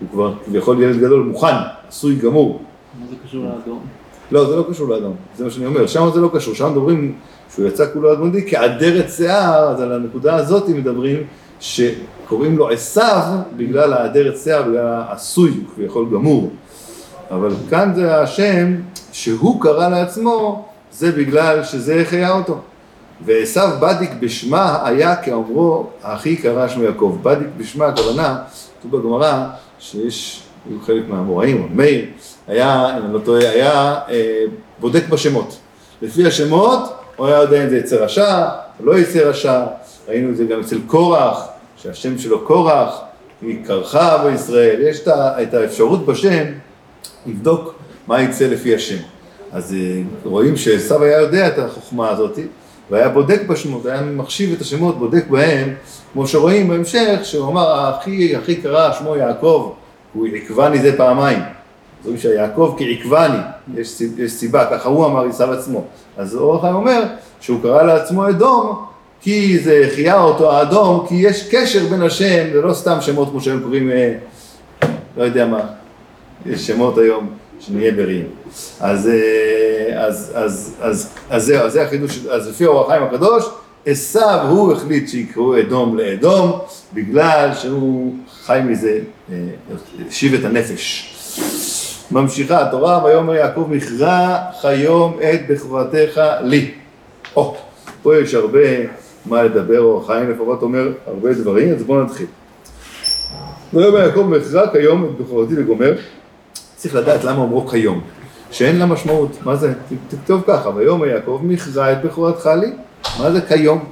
הוא 0.00 0.08
כבר 0.12 0.34
כביכול 0.44 0.82
ילד 0.82 0.96
גדול 0.96 1.22
מוכן, 1.22 1.54
עשוי 1.88 2.16
גמור. 2.16 2.62
מה 3.00 3.06
זה 3.10 3.16
קשור 3.24 3.44
לאדום? 3.44 3.99
לא, 4.30 4.50
זה 4.50 4.56
לא 4.56 4.64
קשור 4.70 4.88
לאדום, 4.88 5.16
זה 5.36 5.44
מה 5.44 5.50
שאני 5.50 5.66
אומר, 5.66 5.86
שם 5.86 6.08
זה 6.14 6.20
לא 6.20 6.30
קשור, 6.34 6.54
שם 6.54 6.70
מדברים 6.70 7.14
שהוא 7.54 7.66
יצא 7.66 7.84
כולו 7.92 8.12
אדמוני 8.12 8.50
כעדרת 8.50 9.10
שיער, 9.10 9.70
אז 9.70 9.80
על 9.80 9.92
הנקודה 9.92 10.36
הזאת 10.36 10.68
מדברים 10.68 11.22
שקוראים 11.60 12.58
לו 12.58 12.70
עשיו 12.70 13.22
בגלל 13.56 13.92
העדרת 13.92 14.36
שיער, 14.36 14.62
בגלל 14.62 14.86
העשוי, 14.86 15.52
כביכול 15.74 16.06
גמור. 16.12 16.50
אבל 17.30 17.50
כאן 17.70 17.92
זה 17.94 18.20
השם 18.20 18.74
שהוא 19.12 19.62
קרא 19.62 19.88
לעצמו, 19.88 20.68
זה 20.92 21.12
בגלל 21.12 21.64
שזה 21.64 22.00
החיה 22.00 22.32
אותו. 22.32 22.58
ועשיו 23.24 23.70
בדיק 23.80 24.10
בשמה 24.20 24.86
היה 24.88 25.16
כאומרו, 25.16 25.86
האחי 26.02 26.36
קרא 26.36 26.68
שמו 26.68 26.82
יעקב. 26.82 27.18
בדיק 27.22 27.48
בשמה, 27.56 27.86
הכוונה, 27.86 28.38
כתוב 28.80 29.00
בגמרא, 29.00 29.46
שיש, 29.78 30.42
היו 30.70 30.80
חלק 30.80 31.08
מהאמוראים, 31.08 31.62
או 31.62 31.68
מאיר, 31.74 32.04
היה, 32.50 32.96
אם 32.98 33.04
אני 33.04 33.14
לא 33.14 33.18
טועה, 33.18 33.50
היה 33.50 33.98
אה, 34.08 34.44
בודק 34.78 35.08
בשמות. 35.08 35.58
לפי 36.02 36.26
השמות, 36.26 36.80
הוא 37.16 37.26
היה 37.26 37.36
יודע 37.36 37.64
אם 37.64 37.68
זה 37.68 37.78
יצא 37.78 37.96
רשע, 37.96 38.48
או 38.80 38.86
לא 38.86 38.98
יצא 38.98 39.18
רשע. 39.18 39.62
ראינו 40.08 40.30
את 40.30 40.36
זה 40.36 40.44
גם 40.44 40.60
אצל 40.60 40.78
קורח, 40.86 41.46
שהשם 41.76 42.18
שלו 42.18 42.40
קורח, 42.40 43.00
היא 43.42 43.64
קרחה 43.64 44.24
בישראל. 44.24 44.80
יש 44.80 45.00
את 45.08 45.54
האפשרות 45.54 46.06
בשם 46.06 46.44
לבדוק 47.26 47.74
מה 48.06 48.22
יצא 48.22 48.46
לפי 48.46 48.74
השם. 48.74 48.98
אז 49.52 49.74
אה, 49.74 50.02
רואים 50.24 50.56
שעשו 50.56 51.02
היה 51.02 51.20
יודע 51.20 51.48
את 51.48 51.58
החוכמה 51.58 52.10
הזאת, 52.10 52.38
והיה 52.90 53.08
בודק 53.08 53.42
בשמות, 53.48 53.86
היה 53.86 54.02
מחשיב 54.02 54.52
את 54.52 54.60
השמות, 54.60 54.98
בודק 54.98 55.26
בהם, 55.26 55.74
כמו 56.12 56.26
שרואים 56.26 56.68
בהמשך, 56.68 57.20
שהוא 57.22 57.48
אמר, 57.48 57.90
אחי, 57.98 58.38
אחי 58.38 58.56
קרא 58.56 58.92
שמו 58.92 59.16
יעקב, 59.16 59.72
הוא 60.12 60.26
עקבני 60.36 60.78
זה 60.78 60.96
פעמיים. 60.96 61.59
אז 62.00 62.06
רואים 62.06 62.18
שהיעקב 62.18 62.76
כעקבני, 62.78 63.38
יש, 63.74 64.00
יש 64.18 64.32
סיבה, 64.32 64.66
ככה 64.70 64.88
הוא 64.88 65.06
אמר 65.06 65.28
עשיו 65.28 65.52
עצמו. 65.52 65.84
אז 66.16 66.36
אור 66.36 66.56
החיים 66.56 66.74
אומר 66.74 67.02
שהוא 67.40 67.62
קרא 67.62 67.82
לעצמו 67.82 68.28
אדום, 68.28 68.84
כי 69.20 69.58
זה 69.58 69.86
החיה 69.86 70.22
אותו 70.22 70.52
האדום, 70.52 71.06
כי 71.08 71.14
יש 71.14 71.48
קשר 71.50 71.86
בין 71.90 72.02
השם, 72.02 72.46
זה 72.52 72.60
לא 72.60 72.74
סתם 72.74 73.00
שמות 73.00 73.30
כמו 73.30 73.40
שהם 73.40 73.60
קוראים, 73.62 73.90
אה, 73.90 74.14
לא 75.16 75.24
יודע 75.24 75.46
מה, 75.46 75.60
יש 76.46 76.66
שמות 76.66 76.98
היום, 76.98 77.30
שנהיה 77.60 77.92
בריאים. 77.92 78.26
אז, 78.80 79.08
אה, 79.08 80.06
אז, 80.06 80.32
אז, 80.34 80.74
אז, 80.80 81.10
אז 81.30 81.44
זהו, 81.44 81.64
אז 81.64 81.72
זה 81.72 81.82
החידוש, 81.82 82.26
אז 82.26 82.48
לפי 82.48 82.66
אור 82.66 82.84
החיים 82.84 83.02
הקדוש, 83.02 83.44
עשיו 83.86 84.46
הוא 84.48 84.72
החליט 84.72 85.08
שיקראו 85.08 85.60
אדום 85.60 85.98
לאדום, 85.98 86.58
בגלל 86.94 87.50
שהוא 87.54 88.14
חי 88.42 88.60
מזה, 88.64 88.98
אה, 89.32 89.36
השיב 90.08 90.34
את 90.34 90.44
הנפש. 90.44 91.16
ממשיכה 92.12 92.62
התורה, 92.62 93.04
ויאמר 93.04 93.34
יעקב 93.34 93.66
מכרע 93.70 94.38
חיום 94.60 95.18
את 95.22 95.40
בכורתך 95.48 96.20
לי. 96.42 96.70
או, 97.36 97.56
פה 98.02 98.16
יש 98.16 98.34
הרבה 98.34 98.60
מה 99.26 99.42
לדבר, 99.42 99.80
אור 99.80 100.02
החיים 100.02 100.30
לפחות 100.30 100.62
אומר 100.62 100.92
הרבה 101.06 101.32
דברים, 101.32 101.74
אז 101.74 101.82
בואו 101.82 102.04
נתחיל. 102.04 102.26
ויאמר 103.74 103.98
יעקב 103.98 104.20
מכרע 104.20 104.72
כיום 104.72 105.04
את 105.04 105.10
בכורתי 105.10 105.54
לגומר, 105.54 105.94
צריך 106.76 106.94
לדעת 106.94 107.24
למה 107.24 107.38
אומרו 107.38 107.66
כיום, 107.66 108.00
שאין 108.50 108.78
לה 108.78 108.86
משמעות, 108.86 109.38
מה 109.44 109.56
זה? 109.56 109.72
תכתוב 110.08 110.42
ככה, 110.46 110.70
ויאמר 110.74 111.06
יעקב 111.06 111.40
מכרע 111.42 111.92
את 111.92 112.02
בכורתך 112.04 112.50
לי, 112.60 112.72
מה 113.18 113.30
זה 113.30 113.40
כיום? 113.40 113.84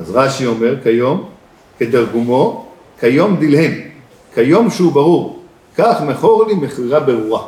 אז 0.00 0.10
רש"י 0.10 0.46
אומר 0.46 0.82
כיום, 0.82 1.28
כתרגומו, 1.78 2.66
כיום 3.00 3.36
דילהם, 3.36 3.72
כיום 4.34 4.70
שהוא 4.70 4.92
ברור, 4.92 5.43
כך 5.78 6.00
מכור 6.00 6.46
לי 6.46 6.54
מכירה 6.54 7.00
ברורה. 7.00 7.42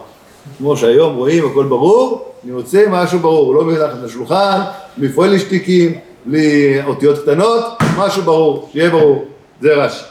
כמו 0.58 0.76
שהיום 0.76 1.16
רואים 1.16 1.46
הכל 1.46 1.64
ברור, 1.64 2.32
אני 2.44 2.52
רוצה 2.52 2.84
משהו 2.90 3.18
ברור, 3.18 3.54
לא 3.54 3.64
מתחת 3.64 3.96
לשולחן, 4.04 4.60
מפועל 4.98 5.30
לי 5.30 5.38
שטיקים, 5.38 5.92
לי 6.26 6.76
אותיות 6.84 7.18
קטנות, 7.18 7.64
משהו 7.98 8.22
ברור, 8.22 8.68
שיהיה 8.72 8.90
ברור, 8.90 9.24
זה 9.60 9.74
רש"י. 9.74 10.04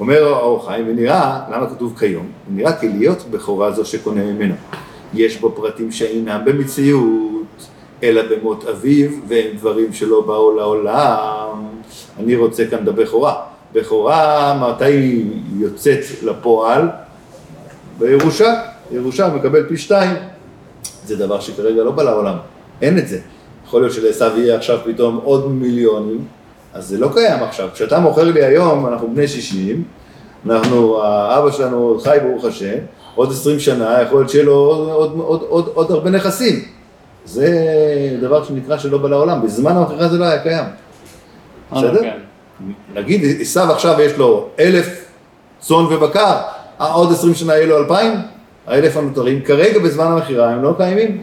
אומר 0.00 0.34
האור 0.34 0.66
חיים, 0.66 0.88
ונראה, 0.88 1.40
למה 1.52 1.70
כתוב 1.70 1.98
כיום? 1.98 2.26
נראה 2.50 2.72
כלהיות 2.72 3.24
בכורה 3.30 3.72
זו 3.72 3.84
שקונה 3.84 4.24
ממנו. 4.24 4.54
יש 5.14 5.40
בו 5.40 5.50
פרטים 5.50 5.92
שאינם 5.92 6.40
במציאות, 6.44 7.56
אלא 8.02 8.22
במות 8.30 8.64
אביו, 8.64 9.10
והם 9.28 9.56
דברים 9.56 9.92
שלא 9.92 10.20
באו 10.20 10.56
לעולם. 10.56 11.66
אני 12.18 12.36
רוצה 12.36 12.66
כאן 12.70 12.84
בבכורה. 12.84 13.55
בכורה, 13.76 14.54
מתי 14.60 14.84
היא 14.84 15.24
יוצאת 15.58 15.98
לפועל? 16.22 16.88
בירושה. 17.98 18.54
ירושה 18.90 19.28
מקבל 19.28 19.68
פי 19.68 19.76
שתיים. 19.76 20.16
זה 21.04 21.16
דבר 21.16 21.40
שכרגע 21.40 21.82
לא 21.82 21.90
בא 21.90 22.02
לעולם, 22.02 22.36
אין 22.82 22.98
את 22.98 23.08
זה. 23.08 23.18
יכול 23.66 23.80
להיות 23.80 23.92
שלעשו 23.92 24.24
יהיה 24.36 24.56
עכשיו 24.56 24.78
פתאום 24.84 25.20
עוד 25.24 25.50
מיליונים, 25.50 26.24
אז 26.74 26.88
זה 26.88 26.98
לא 26.98 27.08
קיים 27.14 27.42
עכשיו. 27.42 27.68
כשאתה 27.74 27.98
מוכר 27.98 28.24
לי 28.24 28.44
היום, 28.44 28.86
אנחנו 28.86 29.14
בני 29.14 29.28
60, 29.28 29.84
אנחנו, 30.46 31.02
האבא 31.02 31.50
שלנו 31.50 32.00
חי 32.02 32.18
ברוך 32.22 32.44
השם, 32.44 32.78
עוד 33.14 33.30
20 33.30 33.60
שנה, 33.60 34.02
יכול 34.02 34.18
להיות 34.18 34.30
שיהיה 34.30 34.44
לו 34.44 34.54
עוד, 34.54 34.88
עוד, 34.88 35.12
עוד, 35.18 35.42
עוד, 35.48 35.70
עוד 35.74 35.90
הרבה 35.90 36.10
נכסים. 36.10 36.64
זה 37.24 37.48
דבר 38.20 38.44
שנקרא 38.44 38.78
שלא 38.78 38.98
בא 38.98 39.08
לעולם, 39.08 39.42
בזמן 39.42 39.76
המכירה 39.76 40.08
זה 40.08 40.18
לא 40.18 40.24
היה 40.24 40.42
קיים. 40.42 40.64
אה, 41.72 41.82
בסדר? 41.82 42.10
נגיד 42.94 43.40
עשו 43.40 43.60
עכשיו 43.60 44.00
יש 44.00 44.12
לו 44.12 44.48
אלף 44.60 45.04
צאן 45.60 45.76
ובקר, 45.76 46.36
עוד 46.78 47.12
עשרים 47.12 47.34
שנה 47.34 47.54
יהיה 47.54 47.66
לו 47.66 47.78
אלפיים, 47.78 48.12
האלף 48.66 48.96
הנותרים, 48.96 49.42
כרגע 49.42 49.78
בזמן 49.78 50.06
המכירה 50.06 50.50
הם 50.50 50.62
לא 50.62 50.74
קיימים. 50.76 51.22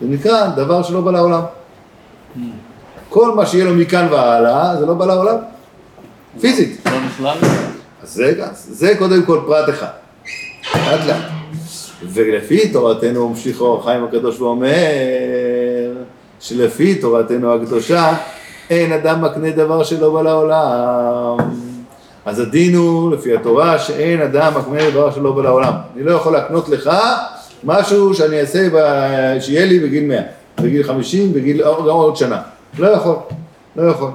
זה 0.00 0.06
נקרא 0.08 0.46
דבר 0.46 0.82
שלא 0.82 1.00
בא 1.00 1.10
לעולם. 1.10 1.42
כל 3.08 3.34
מה 3.34 3.46
שיהיה 3.46 3.64
לו 3.64 3.74
מכאן 3.74 4.08
והלאה, 4.10 4.76
זה 4.76 4.86
לא 4.86 4.94
בא 4.94 5.06
לעולם. 5.06 5.36
פיזית. 6.40 6.80
לא 6.86 7.00
נכלל? 7.06 7.36
אז 8.02 8.20
רגע, 8.20 8.48
זה 8.52 8.94
קודם 8.98 9.22
כל 9.22 9.40
פרט 9.46 9.68
אחד. 9.68 9.86
לאט 10.74 11.06
לאט. 11.06 11.22
ולפי 12.04 12.68
תורתנו 12.68 13.28
ממשיך 13.28 13.60
אור 13.60 13.80
החיים 13.80 14.04
הקדוש 14.04 14.40
ואומר 14.40 14.76
שלפי 16.40 16.94
תורתנו 16.94 17.54
הקדושה 17.54 18.14
אין 18.72 18.92
אדם 18.92 19.24
מקנה 19.24 19.50
דבר 19.50 19.84
שלא 19.84 20.12
בא 20.12 20.22
לעולם. 20.22 21.36
אז 22.24 22.40
הדין 22.40 22.74
הוא 22.74 23.12
לפי 23.12 23.36
התורה 23.36 23.78
שאין 23.78 24.22
אדם 24.22 24.52
מקנה 24.58 24.90
דבר 24.90 25.10
שלא 25.10 25.32
בא 25.32 25.42
לעולם. 25.42 25.72
אני 25.94 26.04
לא 26.04 26.12
יכול 26.12 26.32
להקנות 26.32 26.68
לך 26.68 26.90
משהו 27.64 28.14
שאני 28.14 28.40
אעשה, 28.40 28.68
ב... 28.72 28.76
שיהיה 29.40 29.66
לי 29.66 29.80
בגיל 29.80 30.04
100, 30.04 30.20
בגיל 30.60 30.82
50, 30.82 31.32
בגיל 31.32 31.62
גם 31.62 31.86
עוד 31.86 32.16
שנה. 32.16 32.42
לא 32.78 32.88
יכול, 32.88 33.16
לא 33.76 33.90
יכול. 33.90 34.10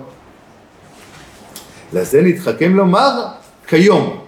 לזה 1.94 2.22
נתחכם 2.22 2.76
לומר 2.76 3.12
כיום, 3.68 4.20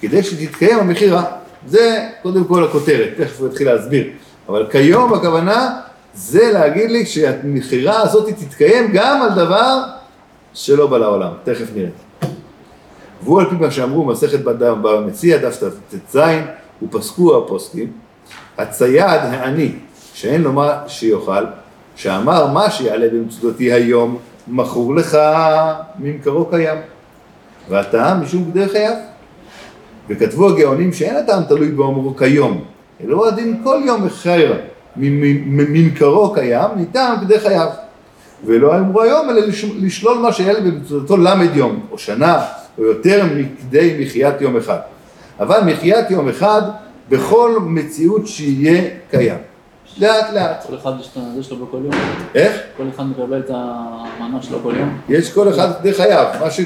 כדי 0.00 0.22
שתתקיים 0.22 0.78
המכירה. 0.78 1.24
זה 1.66 2.08
קודם 2.22 2.44
כל 2.44 2.64
הכותרת, 2.64 3.08
תכף 3.16 3.40
הוא 3.40 3.48
יתחיל 3.48 3.72
להסביר. 3.72 4.04
אבל 4.48 4.66
כיום 4.70 5.14
הכוונה 5.14 5.80
זה 6.18 6.52
להגיד 6.52 6.90
לי 6.90 7.06
שהמכירה 7.06 8.00
הזאת 8.00 8.28
תתקיים 8.28 8.90
גם 8.92 9.22
על 9.22 9.30
דבר 9.34 9.82
שלא 10.54 10.86
בא 10.86 10.98
לעולם. 10.98 11.30
תכף 11.44 11.66
נראה. 11.74 11.88
והוא 13.22 13.40
על 13.40 13.50
פי 13.50 13.54
מה 13.54 13.70
שאמרו 13.70 14.04
מסכת 14.04 14.40
בדם 14.40 14.82
במציע 14.82 15.36
דף 15.36 15.62
ט"ז 15.90 16.18
ופסקו 16.82 17.38
הפוסקים 17.38 17.92
הצייד 18.58 19.20
העני 19.22 19.72
שאין 20.14 20.42
לו 20.42 20.52
מה 20.52 20.82
שיאכל 20.86 21.44
שאמר 21.96 22.46
מה 22.46 22.70
שיעלה 22.70 23.08
במצודתי 23.12 23.72
היום 23.72 24.18
מכור 24.48 24.94
לך 24.94 25.18
ממכרו 25.98 26.46
קיים 26.46 26.78
והטעם 27.68 28.22
משום 28.22 28.50
כדי 28.50 28.68
חייו 28.68 28.94
וכתבו 30.08 30.48
הגאונים 30.48 30.92
שאין 30.92 31.16
הטעם 31.16 31.42
תלוי 31.44 31.68
באומרו 31.68 32.16
כיום 32.16 32.64
אלא 33.04 33.16
הוא 33.16 33.26
הדין 33.26 33.60
כל 33.64 33.80
יום 33.84 34.06
מחיירה 34.06 34.56
ממכרו 34.98 36.32
קיים, 36.34 36.70
ניתן 36.76 37.14
כדי 37.20 37.40
חייו. 37.40 37.68
ולא 38.44 38.76
אמרו 38.78 39.02
היום, 39.02 39.30
אלא 39.30 39.40
לש- 39.40 39.64
לשלול 39.80 40.18
מה 40.18 40.32
שהיה 40.32 40.60
במצוותו 40.60 41.16
למד 41.16 41.56
יום, 41.56 41.80
או 41.90 41.98
שנה, 41.98 42.44
או 42.78 42.84
יותר 42.84 43.24
מכדי 43.36 43.96
מחיית 44.00 44.40
יום 44.40 44.56
אחד. 44.56 44.78
אבל 45.40 45.60
מחיית 45.64 46.10
יום 46.10 46.28
אחד 46.28 46.62
בכל 47.08 47.56
מציאות 47.60 48.26
שיהיה 48.26 48.82
קיים. 49.10 49.38
לאט 49.98 50.32
לאט. 50.34 50.66
כל 50.66 50.74
אחד 50.76 50.92
יש 51.00 51.10
את 51.16 51.22
זה 51.36 51.42
שלו 51.42 51.66
בכל 51.66 51.76
יום. 51.84 51.94
איך? 52.34 52.56
כל 52.76 52.82
אחד 52.94 53.04
מקבל 53.06 53.38
את 53.38 53.50
המנה 53.54 54.42
שלו 54.42 54.58
כל 54.62 54.72
יום. 54.78 54.98
יש 55.08 55.32
כל 55.32 55.48
אחד 55.48 55.68
כדי 55.80 55.94
חייו. 55.94 56.26
מה 56.40 56.50
ש... 56.50 56.60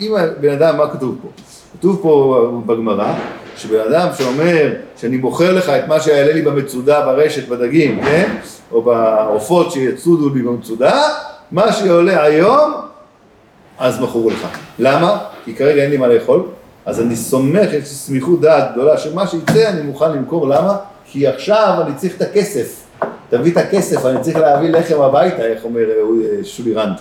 אם 0.00 0.14
הבן 0.16 0.52
אדם, 0.52 0.76
מה 0.76 0.90
כתוב 0.90 1.18
פה? 1.22 1.28
כתוב 1.78 1.98
פה 2.02 2.62
בגמרא, 2.66 3.14
שבן 3.56 3.80
אדם 3.80 4.08
שאומר 4.18 4.72
שאני 4.96 5.16
מוכר 5.16 5.52
לך 5.52 5.68
את 5.68 5.88
מה 5.88 6.00
שיעלה 6.00 6.32
לי 6.32 6.42
במצודה, 6.42 7.00
ברשת, 7.00 7.48
בדגים, 7.48 8.00
כן? 8.04 8.36
או 8.72 8.82
בעופות 8.82 9.72
שיצודו 9.72 10.34
לי 10.34 10.42
במצודה, 10.42 11.02
מה 11.50 11.72
שעולה 11.72 12.22
היום, 12.22 12.72
אז 13.78 14.00
מכרו 14.00 14.30
לך. 14.30 14.48
למה? 14.78 15.18
כי 15.44 15.54
כרגע 15.54 15.82
אין 15.82 15.90
לי 15.90 15.96
מה 15.96 16.06
לאכול, 16.06 16.42
אז 16.86 17.00
אני 17.00 17.16
סומך, 17.16 17.66
יש 17.66 17.72
לי 17.72 17.82
סמיכות 17.82 18.40
דעת 18.40 18.72
גדולה, 18.72 18.98
שמה 18.98 19.26
שיצא 19.26 19.68
אני 19.68 19.82
מוכן 19.82 20.12
למכור, 20.12 20.48
למה? 20.48 20.76
כי 21.06 21.26
עכשיו 21.26 21.78
אני 21.86 21.94
צריך 21.94 22.16
את 22.16 22.22
הכסף. 22.22 22.80
תביא 23.30 23.52
את 23.52 23.56
הכסף, 23.56 24.06
אני 24.06 24.20
צריך 24.20 24.36
להביא 24.36 24.70
לחם 24.70 25.00
הביתה, 25.00 25.42
איך 25.42 25.64
אומר 25.64 25.80
אה, 25.80 26.44
שולי 26.44 26.74
רנד. 26.74 26.96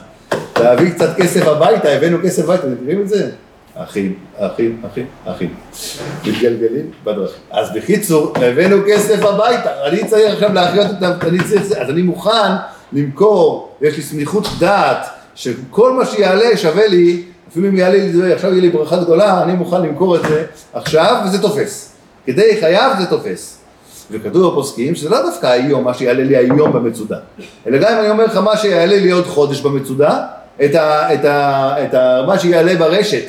להביא 0.59 0.91
קצת 0.91 1.15
כסף 1.17 1.47
הביתה, 1.47 1.89
הבאנו 1.89 2.17
כסף 2.23 2.43
הביתה, 2.43 2.63
אתם 2.63 2.73
מכירים 2.73 3.01
את 3.01 3.09
זה? 3.09 3.29
אחים, 3.75 4.15
אחים, 4.37 4.81
אחים, 4.91 5.05
אחים. 5.25 5.53
מתגלגלים 6.25 6.91
בדרכים. 7.03 7.37
אז 7.51 7.67
בקיצור, 7.75 8.33
הבאנו 8.35 8.77
כסף 8.87 9.25
הביתה, 9.25 9.87
אני 9.87 10.07
צריך 10.07 10.33
עכשיו 10.33 10.53
להחיות 10.53 10.87
אותם, 10.89 11.11
אני 11.27 11.37
צריך, 11.43 11.61
אז 11.61 11.89
אני 11.89 12.01
מוכן 12.01 12.51
למכור, 12.93 13.75
יש 13.81 13.97
לי 13.97 14.03
סמיכות 14.03 14.47
דעת, 14.59 15.05
שכל 15.35 15.93
מה 15.93 16.05
שיעלה 16.05 16.57
שווה 16.57 16.87
לי, 16.87 17.23
אפילו 17.51 17.67
אם 17.67 17.77
יעלה 17.77 17.97
לי, 17.97 18.13
זה, 18.13 18.33
עכשיו 18.33 18.51
יהיה 18.51 18.61
לי 18.61 18.69
ברכה 18.69 18.97
גדולה, 18.97 19.43
אני 19.43 19.53
מוכן 19.53 19.81
למכור 19.81 20.15
את 20.15 20.21
זה 20.29 20.45
עכשיו, 20.73 21.21
וזה 21.25 21.41
תופס. 21.41 21.93
כדי 22.25 22.57
חייו 22.59 22.91
זה 22.99 23.05
תופס. 23.05 23.59
וכתוב 24.11 24.51
בפוסקים 24.51 24.95
שזה 24.95 25.09
לא 25.09 25.21
דווקא 25.21 25.47
היום, 25.47 25.83
מה 25.83 25.93
שיעלה 25.93 26.23
לי 26.23 26.37
היום 26.37 26.73
במצודה, 26.73 27.17
אלא 27.67 27.77
גם 27.77 27.93
אם 27.93 27.99
אני 27.99 28.09
אומר 28.09 28.25
לך 28.25 28.37
מה 28.37 28.57
שיעלה 28.57 28.99
לי 28.99 29.11
עוד 29.11 29.25
חודש 29.25 29.61
במצודה, 29.61 30.25
את 30.65 30.75
ה, 30.75 31.13
את 31.13 31.25
ה, 31.25 31.75
את 31.83 31.93
ה, 31.93 32.23
מה 32.27 32.39
שיעלה 32.39 32.75
ברשת, 32.75 33.23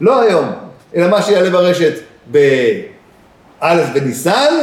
לא 0.00 0.20
היום, 0.20 0.52
אלא 0.96 1.08
מה 1.08 1.22
שיעלה 1.22 1.50
ברשת 1.50 1.92
באלף 2.26 3.88
בניסן, 3.94 4.54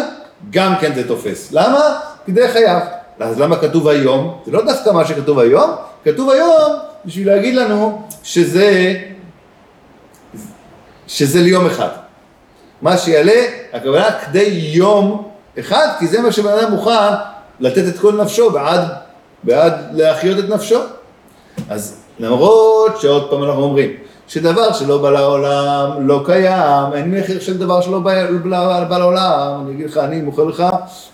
גם 0.50 0.74
כן 0.82 0.96
זה 0.96 1.08
תופס. 1.08 1.52
למה? 1.52 2.00
כדי 2.26 2.48
חייו. 2.48 2.80
אז 3.20 3.40
למה 3.40 3.56
כתוב 3.56 3.88
היום? 3.88 4.38
זה 4.46 4.52
לא 4.52 4.66
דווקא 4.66 4.90
מה 4.90 5.06
שכתוב 5.06 5.40
היום, 5.40 5.72
כתוב 6.06 6.30
היום 6.30 6.74
בשביל 7.06 7.28
להגיד 7.28 7.56
לנו 7.56 8.02
שזה, 8.24 8.96
שזה 11.08 11.42
ליום 11.42 11.66
אחד. 11.66 11.90
מה 12.82 12.98
שיעלה, 12.98 13.46
הכוונה 13.74 14.12
כדי 14.26 14.44
יום 14.74 15.30
אחד, 15.60 15.88
כי 16.00 16.08
זה 16.08 16.22
מה 16.22 16.32
שבן 16.32 16.52
אדם 16.52 16.72
מוכן 16.72 17.14
לתת 17.60 17.84
את 17.88 18.00
כל 18.00 18.14
נפשו 18.14 18.52
בעד, 18.52 18.82
בעד 19.44 19.74
להחיות 19.92 20.40
את 20.40 20.50
נפשו. 20.50 20.80
אז 21.70 21.98
למרות 22.20 23.02
שעוד 23.02 23.30
פעם 23.30 23.44
אנחנו 23.44 23.64
אומרים, 23.64 23.92
שדבר 24.34 24.74
שלא 24.74 24.98
בא 24.98 25.12
לעולם 25.12 26.08
לא 26.08 26.22
קיים, 26.26 26.94
אין 26.94 27.12
מחיר 27.12 27.40
של 27.40 27.58
דבר 27.58 27.82
שלא 27.82 28.00
בא, 28.00 28.32
בא, 28.32 28.84
בא 28.90 28.98
לעולם, 28.98 29.62
אני 29.66 29.72
אגיד 29.76 29.90
לך, 29.90 29.98
אני 29.98 30.22
מוכר 30.22 30.44
לך 30.44 30.64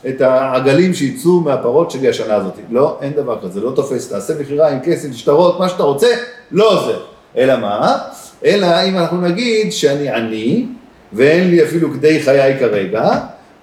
את 0.08 0.22
העגלים 0.22 0.94
שיצאו 0.94 1.42
מהפרות 1.42 1.92
שלי 1.92 2.10
השנה 2.10 2.36
הזאת. 2.36 2.54
לא, 2.70 2.98
אין 3.02 3.14
דבר 3.14 3.38
כזה, 3.44 3.62
לא 3.62 3.72
תופס, 3.76 4.10
תעשה 4.10 4.34
מכירה 4.40 4.70
עם 4.70 4.80
כסף, 4.84 5.12
שטרות, 5.12 5.60
מה 5.60 5.70
שאתה 5.70 5.84
רוצה, 5.84 6.08
לא 6.52 6.72
עוזר. 6.72 7.00
אלא 7.38 7.56
מה? 7.56 7.98
אלא 8.46 8.68
אם 8.88 8.98
אנחנו 8.98 9.22
נגיד 9.22 9.72
שאני 9.72 10.10
עני, 10.10 10.66
ואין 11.14 11.52
לי 11.52 11.64
אפילו 11.64 11.92
כדי 11.92 12.24
חיי 12.24 12.60
כרגע, 12.60 13.10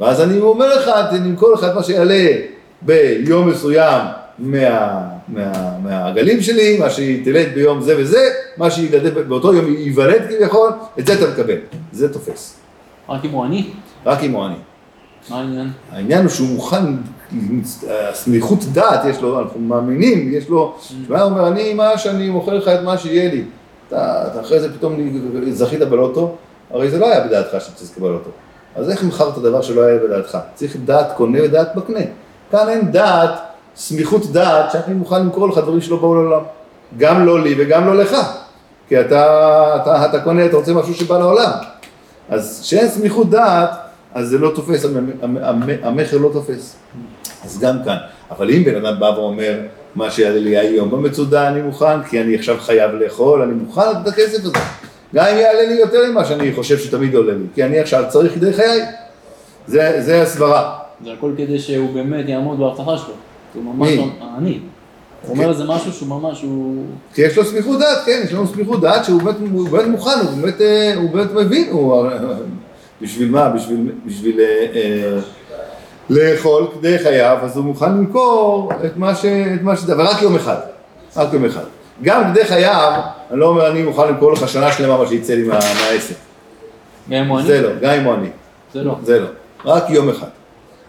ואז 0.01 0.21
אני 0.21 0.39
אומר 0.39 0.77
לך, 0.77 0.91
תמכור 1.11 1.53
לך 1.53 1.65
את 1.65 1.75
מה 1.75 1.83
שיעלה 1.83 2.27
ביום 2.83 3.49
מסוים 3.49 4.03
מה, 4.39 5.01
מה, 5.29 5.79
מהעגלים 5.83 6.43
שלי, 6.43 6.79
מה 6.79 6.91
שתלד 6.91 7.55
ביום 7.55 7.81
זה 7.81 7.95
וזה, 7.99 8.29
מה 8.57 8.71
שיגדל 8.71 9.23
באותו 9.23 9.55
יום 9.55 9.75
ייוולד 9.75 10.23
כביכול, 10.29 10.71
את 10.99 11.07
זה 11.07 11.15
אתה 11.15 11.31
מקבל, 11.31 11.57
זה 11.93 12.13
תופס, 12.13 12.57
רק 13.09 13.25
אם 13.25 13.31
הוא 13.31 13.45
עני, 13.45 13.71
רק 14.07 14.25
אם 14.25 14.33
הוא 14.33 14.45
עני. 14.45 14.55
מה 15.31 15.39
העניין? 15.39 15.71
העניין 15.93 16.23
הוא 16.23 16.31
שהוא 16.31 16.49
מוכן, 16.49 16.85
סמיכות 18.13 18.65
דעת 18.73 19.05
יש 19.05 19.21
לו, 19.21 19.41
אנחנו 19.41 19.61
מאמינים, 19.61 20.35
יש 20.35 20.49
לו, 20.49 20.77
הוא 21.09 21.19
אומר, 21.19 21.49
אני, 21.49 21.75
מה 21.75 21.99
שאני 21.99 22.31
מוכר 22.31 22.55
לך 22.55 22.69
את 22.69 22.83
מה 22.85 22.99
שיהיה 22.99 23.31
לי, 23.31 23.45
אתה, 23.89 24.27
אתה 24.27 24.41
אחרי 24.41 24.61
זה 24.61 24.75
פתאום 24.75 24.97
זכית 25.51 25.81
בלוטו, 25.81 26.37
הרי 26.71 26.91
זה 26.91 26.99
לא 26.99 27.07
היה 27.07 27.27
בדעתך 27.27 27.57
שתזכה 27.61 28.01
בלוטו. 28.01 28.31
אז 28.77 28.91
איך 28.91 29.05
מכרת 29.05 29.39
דבר 29.39 29.63
שלא 29.63 29.83
היה 29.83 29.99
בדעתך? 29.99 30.39
צריך 30.55 30.77
דעת 30.85 31.13
קונה 31.17 31.39
ודעת 31.43 31.77
מקנה. 31.77 32.01
כאן 32.51 32.69
אין 32.69 32.91
דעת, 32.91 33.31
סמיכות 33.77 34.33
דעת, 34.33 34.71
שאני 34.73 34.95
מוכן 34.95 35.21
למכור 35.21 35.49
לך 35.49 35.59
דברים 35.59 35.81
שלא 35.81 35.97
באו 35.97 36.15
לעולם. 36.15 36.43
גם 36.99 37.27
לא 37.27 37.41
לי 37.43 37.55
וגם 37.59 37.87
לא 37.87 37.97
לך. 37.97 38.17
כי 38.89 39.01
אתה, 39.01 39.27
אתה, 39.83 40.05
אתה 40.07 40.21
קונה, 40.21 40.47
אתה 40.47 40.57
רוצה 40.57 40.73
משהו 40.75 40.95
שבא 40.95 41.19
לעולם. 41.19 41.51
אז 42.29 42.61
כשאין 42.65 42.89
סמיכות 42.89 43.31
דעת, 43.31 43.71
אז 44.15 44.29
זה 44.29 44.39
לא 44.39 44.53
תופס, 44.55 44.85
המ- 44.85 45.11
המ- 45.23 45.37
המ- 45.43 45.69
המכר 45.83 46.19
לא 46.19 46.31
תופס. 46.33 46.77
אז 47.45 47.59
גם 47.59 47.77
כאן. 47.85 47.97
אבל 48.31 48.51
אם 48.51 48.65
בן 48.65 48.87
אדם 48.87 49.01
בא 49.01 49.05
ואומר, 49.17 49.55
מה 49.95 50.11
שיעלה 50.11 50.39
לי 50.41 50.57
היום 50.57 50.91
במצודה 50.91 51.49
אני 51.49 51.63
מוכן, 51.63 52.03
כי 52.03 52.21
אני 52.21 52.35
עכשיו 52.35 52.57
חייב 52.61 52.91
לאכול, 52.91 53.43
אני 53.43 53.53
מוכן 53.53 53.81
את 54.03 54.09
הכסף 54.09 54.45
הזה. 54.45 54.59
גם 55.15 55.25
אם 55.27 55.37
יעלה 55.39 55.63
לי 55.69 55.75
יותר 55.75 56.11
ממה 56.11 56.25
שאני 56.25 56.53
חושב 56.53 56.79
שתמיד 56.79 57.15
עולה 57.15 57.33
לי, 57.33 57.45
כי 57.55 57.65
אני 57.65 57.79
עכשיו 57.79 58.05
צריך 58.09 58.35
כדי 58.35 58.53
חיי. 58.53 58.81
זה, 59.67 59.97
זה 60.01 60.23
הסברה. 60.23 60.79
זה 61.05 61.11
הכל 61.13 61.33
כדי 61.37 61.59
שהוא 61.59 61.95
באמת 61.95 62.29
יעמוד 62.29 62.59
בהבטחה 62.59 62.99
שלו. 62.99 63.15
הוא 63.57 63.65
ממש 63.65 63.89
מי? 63.89 63.97
לא, 63.97 64.05
אני. 64.39 64.61
הוא 65.23 65.37
אומר 65.37 65.51
איזה 65.51 65.65
משהו 65.65 65.93
שהוא 65.93 66.09
ממש, 66.09 66.43
הוא... 66.43 66.85
כי 67.15 67.23
יש 67.23 67.37
לו 67.37 67.45
סמיכות 67.45 67.79
דעת, 67.79 67.99
כן, 68.07 68.21
יש 68.25 68.33
לנו 68.33 68.47
סמיכות 68.47 68.81
דעת 68.81 69.05
שהוא 69.05 69.23
באמת, 69.23 69.87
מוכן, 69.89 70.11
הוא 70.23 70.41
באמת, 70.41 70.61
אה, 70.61 70.95
הוא 70.95 71.11
באמת 71.11 71.33
מבין, 71.33 71.69
הוא... 71.71 72.07
בשביל 73.03 73.31
מה? 73.31 73.49
בשביל, 73.49 73.93
בשביל 74.07 74.41
אה, 74.41 74.67
אה, 74.75 75.19
לאכול 76.11 76.67
כדי 76.75 76.99
חייו, 76.99 77.39
אז 77.43 77.57
הוא 77.57 77.65
מוכן 77.65 77.93
למכור 77.93 78.71
את 78.87 78.97
מה 78.97 79.15
ש... 79.15 79.25
את 79.25 79.63
מה 79.63 79.77
ש... 79.77 79.91
אבל 79.91 80.07
רק 80.07 80.23
יום 80.23 80.37
אחד, 80.37 80.57
רק 81.17 81.33
יום 81.33 81.45
אחד. 81.45 81.65
גם 82.03 82.23
כדי 82.31 82.45
חייו, 82.45 83.01
אני 83.31 83.41
לא 83.41 83.49
אומר 83.49 83.71
אני 83.71 83.83
מוכן 83.83 84.09
למכור 84.09 84.33
לך 84.33 84.49
שנה 84.49 84.73
שלמה 84.73 84.97
מה 84.97 85.07
שיצא 85.07 85.35
לי 85.35 85.43
מה, 85.43 85.59
מהעסק. 85.59 86.15
גם 87.11 87.25
אם 87.25 87.29
הוא 87.29 87.39
עני? 87.39 87.49
זה 87.49 87.63
לא, 87.63 87.69
גם 87.81 87.95
אם 87.95 88.05
הוא 88.05 88.15
עני. 88.15 88.29
זה 88.73 88.83
לא. 88.83 88.97
זה 89.03 89.21
לא, 89.21 89.27
רק 89.65 89.91
יום 89.91 90.09
אחד. 90.09 90.27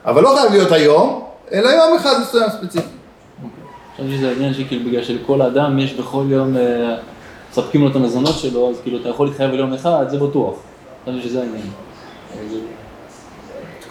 אבל 0.06 0.23
לא 0.23 0.36
חייב 0.39 0.51
להיות 0.51 0.71
היום, 0.71 1.27
אלא 1.51 1.69
יום 1.69 1.95
אחד 1.97 2.13
מסוים 2.21 2.49
ספציפי. 2.49 2.88
חשבתי 3.95 4.17
שזה 4.17 4.31
עניין 4.31 4.53
שכאילו 4.53 4.86
בגלל 4.89 5.03
שלכל 5.03 5.41
אדם 5.41 5.79
יש 5.79 5.93
בכל 5.93 6.23
יום, 6.29 6.57
אה, 6.57 6.95
מספקים 7.51 7.81
לו 7.83 7.88
את 7.91 7.95
המזונות 7.95 8.33
שלו, 8.38 8.69
אז 8.69 8.75
כאילו 8.83 8.97
אתה 9.01 9.10
יכול 9.10 9.27
להתחייב 9.27 9.51
על 9.51 9.60
יום 9.60 9.73
אחד, 9.73 10.05
זה 10.10 10.17
בטוח. 10.19 10.55
חשבתי 11.05 11.21
שזה 11.21 11.39
העניין. 11.41 11.63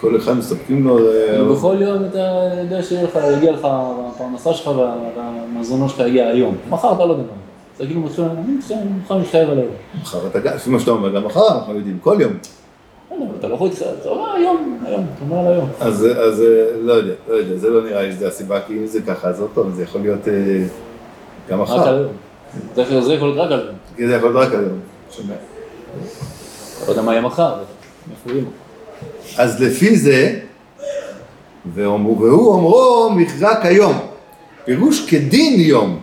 כל 0.00 0.16
אחד 0.16 0.32
מספקים 0.32 0.84
לו... 0.84 0.98
אה, 0.98 1.02
כאילו 1.30 1.54
בכל 1.54 1.76
יום 1.80 2.04
אתה 2.04 2.18
יודע 2.62 2.82
שיהיה 2.82 3.02
לך, 3.04 3.18
יגיע 3.36 3.52
לך, 3.52 3.68
הפרנסה 4.14 4.54
שלך 4.54 4.66
וה- 4.66 4.94
והמזונות 5.16 5.90
שלך 5.90 6.00
יגיע 6.00 6.26
היום. 6.26 6.56
מחר 6.70 6.92
אתה 6.92 7.04
לא 7.04 7.12
יודע. 7.12 7.22
זה 7.78 7.86
כאילו 7.86 8.00
מתחיל, 8.00 8.24
אני 8.24 8.52
מתחיל, 8.58 8.76
אני 8.76 8.88
מוכן 9.02 9.18
להתחייב 9.18 9.50
על 9.50 9.58
היום. 9.58 9.72
מחר 10.02 10.26
אתה 10.26 10.38
גם, 10.40 10.54
לפי 10.54 10.70
מה 10.70 10.80
שאתה 10.80 10.90
אומר, 10.90 11.14
גם 11.14 11.24
מחר 11.24 11.48
אנחנו 11.58 11.74
יודעים, 11.74 11.98
כל 12.02 12.16
יום. 12.20 12.32
אתה 13.38 13.48
לא 13.48 13.54
יכול 13.54 13.66
להתחייב, 13.68 13.90
אתה 14.00 14.08
אומר 14.08 14.32
היום, 14.32 14.78
היום, 14.86 15.06
אתה 15.16 15.24
אומר 15.24 15.46
על 15.46 15.52
היום. 15.52 15.68
אז, 15.80 16.06
אז 16.06 16.40
אה, 16.42 16.46
לא 16.80 16.92
יודע, 16.92 17.12
לא 17.28 17.34
יודע, 17.34 17.56
זה 17.56 17.70
לא 17.70 17.82
נראה 17.84 18.02
לי 18.02 18.12
שזה 18.12 18.28
הסיבה, 18.28 18.60
כי 18.66 18.72
אם 18.72 18.86
זה 18.86 19.02
ככה, 19.02 19.28
אז 19.28 19.40
עוד 19.40 19.50
פעם, 19.54 19.72
זה 19.74 19.82
יכול 19.82 20.00
להיות 20.00 20.28
אה, 20.28 20.32
גם 21.50 21.60
רק 21.62 21.68
על. 21.86 21.94
היום. 21.94 22.12
זה 22.74 22.82
יכול- 22.82 23.28
להיות 23.28 23.38
רק 23.38 23.50
על 23.52 23.60
היום. 23.60 24.08
זה 24.08 24.14
יכול 24.16 24.32
להיות 24.32 24.46
רק 24.46 24.52
היום. 24.52 24.78
שומע. 25.10 25.34
אתה 25.34 26.86
לא 26.86 26.90
יודע 26.92 27.02
מה 27.02 27.12
יהיה 27.12 27.22
מחר. 27.22 27.54
אז 29.38 29.62
לפי 29.62 29.96
זה, 29.96 30.38
והוא 31.74 31.94
אומרו 32.54 33.10
מכרה 33.16 33.62
כיום, 33.62 33.98
פירוש 34.64 35.10
כדין 35.10 35.60
יום, 35.60 35.98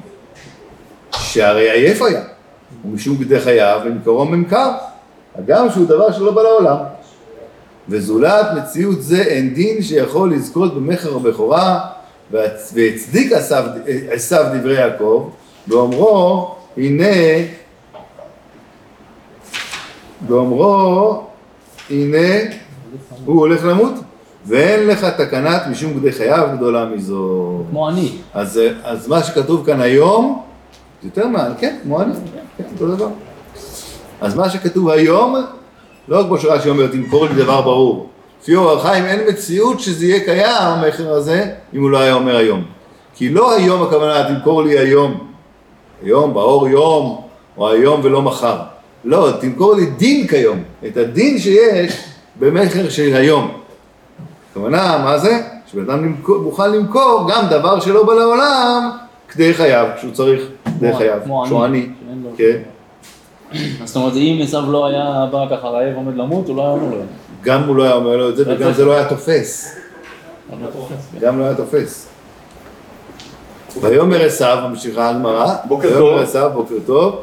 שהרי 1.12 1.72
עייף 1.72 2.02
היה, 2.02 2.22
ומשום 2.86 3.18
כדי 3.18 3.40
חייו 3.40 3.82
למקורו 3.86 4.26
ממכר, 4.26 4.72
הגם 5.36 5.70
שהוא 5.70 5.86
דבר 5.88 6.12
שלא 6.12 6.32
בא 6.32 6.42
לעולם. 6.42 6.78
וזולת 7.90 8.46
מציאות 8.58 9.02
זה 9.04 9.22
אין 9.22 9.54
דין 9.54 9.82
שיכול 9.82 10.34
לזכות 10.34 10.76
במכר 10.76 11.16
הבכורה, 11.16 11.80
והצ- 12.34 12.72
והצדיק 12.74 13.32
עשיו 14.12 14.44
דברי 14.60 14.74
יעקב, 14.80 15.30
באומרו 15.68 16.56
הנה, 16.78 17.06
באומרו 20.22 21.22
הנה 21.90 22.18
הוא 23.26 23.40
הולך 23.40 23.66
למות, 23.66 23.94
ואין 24.46 24.88
לך 24.88 25.06
תקנת 25.06 25.62
משום 25.72 25.94
כדי 26.00 26.12
חייו 26.12 26.48
גדולה 26.58 26.86
מזו. 26.86 27.60
כמו 27.70 27.90
אני. 27.90 28.12
אז, 28.34 28.60
אז 28.84 29.08
מה 29.08 29.24
שכתוב 29.24 29.66
כאן 29.66 29.82
היום, 29.82 30.42
יותר 31.04 31.28
מעל, 31.28 31.52
כן, 31.60 31.78
כמו 31.84 32.02
אני, 32.02 32.14
כן, 32.58 32.64
אותו 32.74 32.88
דבר. 32.96 33.08
אז 34.22 34.36
מה 34.36 34.50
שכתוב 34.50 34.90
היום, 34.90 35.36
לא 36.08 36.24
כמו 36.28 36.38
שרש"י 36.38 36.70
אומר, 36.70 36.88
תמכור 36.88 37.26
לי 37.26 37.36
דבר 37.36 37.62
ברור. 37.62 38.10
לפי 38.42 38.56
אור 38.56 38.72
החיים 38.72 39.06
אין 39.06 39.20
מציאות 39.30 39.80
שזה 39.80 40.06
יהיה 40.06 40.26
קיים, 40.26 40.62
המכר 40.62 41.14
הזה, 41.14 41.46
אם 41.74 41.82
הוא 41.82 41.90
לא 41.90 41.98
היה 42.00 42.14
אומר 42.14 42.36
היום. 42.36 42.64
כי 43.16 43.30
לא 43.30 43.56
היום 43.56 43.84
הכוונה, 43.84 44.28
תמכור 44.28 44.64
לי 44.64 44.80
היום, 44.80 45.28
היום, 46.04 46.34
באור 46.34 46.68
יום, 46.68 47.22
או 47.58 47.70
היום 47.70 48.02
ולא 48.04 48.22
מחר. 48.22 48.58
לא, 49.06 49.30
תמכור 49.40 49.76
לי 49.76 49.86
דין 49.86 50.28
כיום, 50.28 50.64
את 50.88 50.98
הדין 50.98 51.40
שיש 51.40 51.98
במכר 52.40 52.90
של 52.90 53.16
היום. 53.16 53.52
הכוונה, 54.52 55.02
מה 55.04 55.18
זה? 55.18 55.42
שבן 55.72 55.90
אדם 55.90 56.16
מוכן 56.28 56.72
למכור 56.72 57.30
גם 57.30 57.46
דבר 57.50 57.80
שלא 57.80 58.04
בא 58.04 58.14
לעולם 58.14 58.90
כדי 59.30 59.54
חייו, 59.54 59.88
כשהוא 59.98 60.12
צריך 60.14 60.42
כדי 60.80 60.98
חייו, 60.98 61.20
כשהוא 61.46 61.64
עני. 61.64 61.88
כן. 62.38 62.58
אז 63.54 63.88
זאת 63.90 63.96
אומרת, 63.96 64.14
אם 64.16 64.40
עשיו 64.44 64.72
לא 64.72 64.86
היה 64.86 65.26
בא 65.32 65.46
ככה 65.52 65.68
רעב 65.68 65.96
עומד 65.96 66.16
למות, 66.16 66.48
הוא 66.48 66.56
לא 66.56 66.62
היה 66.62 66.72
אומר 66.72 66.96
לו. 66.96 67.02
גם 67.44 67.64
הוא 67.64 67.76
לא 67.76 67.84
היה 67.84 67.94
אומר 67.94 68.18
לו 68.18 68.30
את 68.30 68.36
זה, 68.36 68.44
וגם 68.48 68.74
זה 68.74 68.86
לא 68.86 68.94
היה 68.94 69.10
תופס. 69.10 69.76
לא 70.52 70.68
כן. 70.90 71.20
גם 71.20 71.40
לא 71.40 71.44
היה 71.44 71.56
תופס. 71.56 72.08
ויאמר 73.82 74.26
עשיו, 74.26 74.58
ממשיכה 74.70 75.10
הגמרא, 75.10 75.56
ויאמר. 75.70 76.20
עשיו, 76.20 76.52
בוקר 76.54 76.76
טוב, 76.86 77.16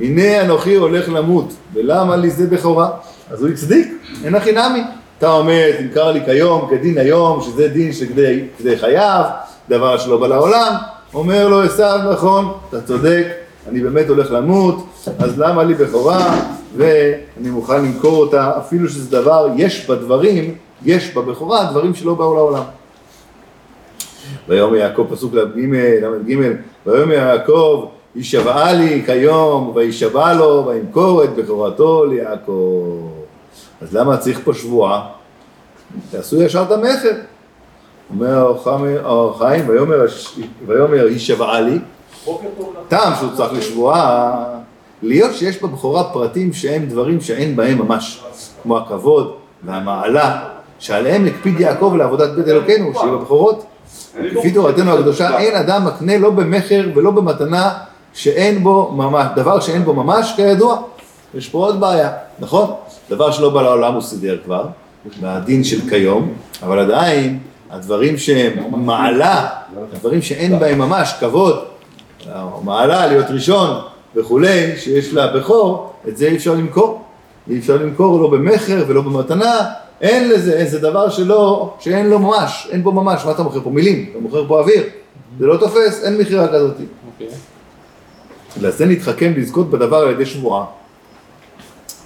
הנה 0.00 0.40
אנוכי 0.40 0.74
הולך 0.74 1.08
למות, 1.08 1.52
ולמה 1.74 2.16
לי 2.16 2.30
זה 2.30 2.46
בכורה? 2.46 2.90
אז 3.30 3.42
הוא 3.42 3.50
הצדיק, 3.50 3.88
אין 4.24 4.34
הכי 4.34 4.52
נמי. 4.52 4.82
אתה 5.18 5.32
אומר, 5.32 5.70
תמכר 5.78 6.12
לי 6.12 6.24
כיום, 6.24 6.66
כדין 6.70 6.98
היום, 6.98 7.40
שזה 7.42 7.68
דין 7.68 7.92
שכדי 7.92 8.44
כדי 8.58 8.78
חייו, 8.78 9.24
דבר 9.68 9.98
שלא 9.98 10.20
בא 10.20 10.26
לעולם. 10.26 10.74
אומר 11.14 11.48
לו 11.48 11.62
עשיו, 11.62 11.98
נכון, 12.12 12.52
אתה 12.68 12.80
צודק, 12.80 13.26
אני 13.68 13.80
באמת 13.80 14.08
הולך 14.08 14.32
למות, 14.32 14.86
אז 15.18 15.38
למה 15.38 15.64
לי 15.64 15.74
בכורה? 15.74 16.40
ואני 16.76 17.50
מוכן 17.50 17.84
למכור 17.84 18.16
אותה, 18.16 18.52
אפילו 18.58 18.88
שזה 18.88 19.10
דבר, 19.22 19.48
יש 19.56 19.90
בדברים, 19.90 20.54
יש 20.84 21.14
בבכורה 21.14 21.64
דברים 21.64 21.94
שלא 21.94 22.14
באו 22.14 22.34
לעולם. 22.34 22.62
ויאמר 24.48 24.74
יעקב, 24.76 25.06
פסוק 25.10 25.34
ל"ג, 25.34 25.58
ל"ג, 26.02 26.36
ויאמר 26.86 27.12
יעקב, 27.14 27.86
יישבעה 28.16 28.72
לי 28.72 29.02
כיום, 29.06 29.72
וישבע 29.74 30.32
לו, 30.34 30.64
וימכור 30.66 31.24
את 31.24 31.34
בכורתו 31.34 32.04
ליעקב. 32.04 32.98
אז 33.82 33.96
למה 33.96 34.16
צריך 34.16 34.40
פה 34.44 34.54
שבועה? 34.54 35.06
תעשו 36.10 36.42
ישר 36.42 36.62
את 36.62 36.72
המכר. 36.72 37.12
אומר 38.14 38.38
האור 38.38 38.62
חיים- 38.64 38.96
האור 39.04 39.38
חיים, 39.38 39.68
ויאמר, 40.66 41.06
יישבעה 41.08 41.60
לי. 41.60 41.78
טעם 42.88 43.12
שהוא 43.18 43.30
צריך 43.36 43.52
לשבועה, 43.52 44.44
להיות 45.02 45.34
שיש 45.34 45.62
בבכורה 45.62 46.04
פרטים 46.04 46.52
שהם 46.52 46.86
דברים 46.86 47.20
שאין 47.20 47.56
בהם 47.56 47.78
ממש, 47.78 48.22
כמו 48.62 48.78
הכבוד 48.78 49.34
והמעלה, 49.64 50.44
שעליהם 50.78 51.26
הקפיד 51.26 51.60
יעקב 51.60 51.94
לעבודת 51.98 52.30
בית 52.30 52.48
אלוקינו, 52.48 52.92
שיהיו 52.94 53.18
בבכורות. 53.18 53.64
לפי 54.20 54.50
תורתנו 54.50 54.92
הקדושה 54.92 55.38
אין 55.38 55.56
אדם 55.56 55.84
מקנה 55.84 56.18
לא 56.18 56.30
במכר 56.30 56.88
ולא 56.94 57.10
במתנה 57.10 57.72
שאין 58.14 58.62
בו 58.62 58.92
ממש, 58.92 59.26
דבר 59.36 59.60
שאין 59.60 59.84
בו 59.84 59.92
ממש, 59.94 60.32
כידוע. 60.36 60.82
יש 61.34 61.48
פה 61.48 61.58
עוד 61.58 61.80
בעיה, 61.80 62.10
נכון? 62.38 62.70
דבר 63.10 63.30
שלא 63.30 63.50
בא 63.50 63.62
לעולם 63.62 63.94
הוא 63.94 64.02
סידר 64.02 64.38
כבר, 64.44 64.66
מהדין 65.22 65.64
של 65.64 65.88
כיום, 65.88 66.32
אבל 66.62 66.78
עדיין 66.78 67.38
הדברים 67.70 68.18
שהם 68.18 68.52
מעלה, 68.86 69.48
הדברים 69.92 70.22
שאין 70.22 70.58
בהם 70.58 70.78
ממש, 70.78 71.14
כבוד, 71.20 71.64
מעלה, 72.62 73.06
להיות 73.06 73.26
ראשון 73.30 73.80
וכולי, 74.16 74.76
שיש 74.76 75.14
לה 75.14 75.26
בכור, 75.26 75.92
את 76.08 76.16
זה 76.16 76.26
אי 76.26 76.36
אפשר 76.36 76.54
למכור. 76.54 77.04
אי 77.50 77.58
אפשר 77.58 77.76
למכור 77.76 78.20
לא 78.20 78.30
במכר 78.30 78.84
ולא 78.88 79.02
במתנה, 79.02 79.60
אין 80.00 80.28
לזה, 80.28 80.52
איזה 80.52 80.78
דבר 80.78 81.10
שלא, 81.10 81.74
שאין 81.80 82.10
לו 82.10 82.18
ממש, 82.18 82.68
אין 82.70 82.82
בו 82.82 82.92
ממש, 82.92 83.24
מה 83.24 83.30
אתה 83.30 83.42
מוכר 83.42 83.60
פה? 83.60 83.70
מילים, 83.70 84.06
אתה 84.10 84.18
מוכר 84.18 84.48
פה 84.48 84.60
אוויר, 84.60 84.82
זה 85.38 85.46
לא 85.46 85.56
תופס, 85.56 86.04
אין 86.04 86.18
מכירה 86.18 86.48
כזאת. 86.48 86.74
אוקיי. 87.12 87.28
לזה 88.60 88.86
נתחכם 88.86 89.32
לזכות 89.36 89.70
בדבר 89.70 89.96
על 89.96 90.10
ידי 90.10 90.26
שבועה. 90.26 90.64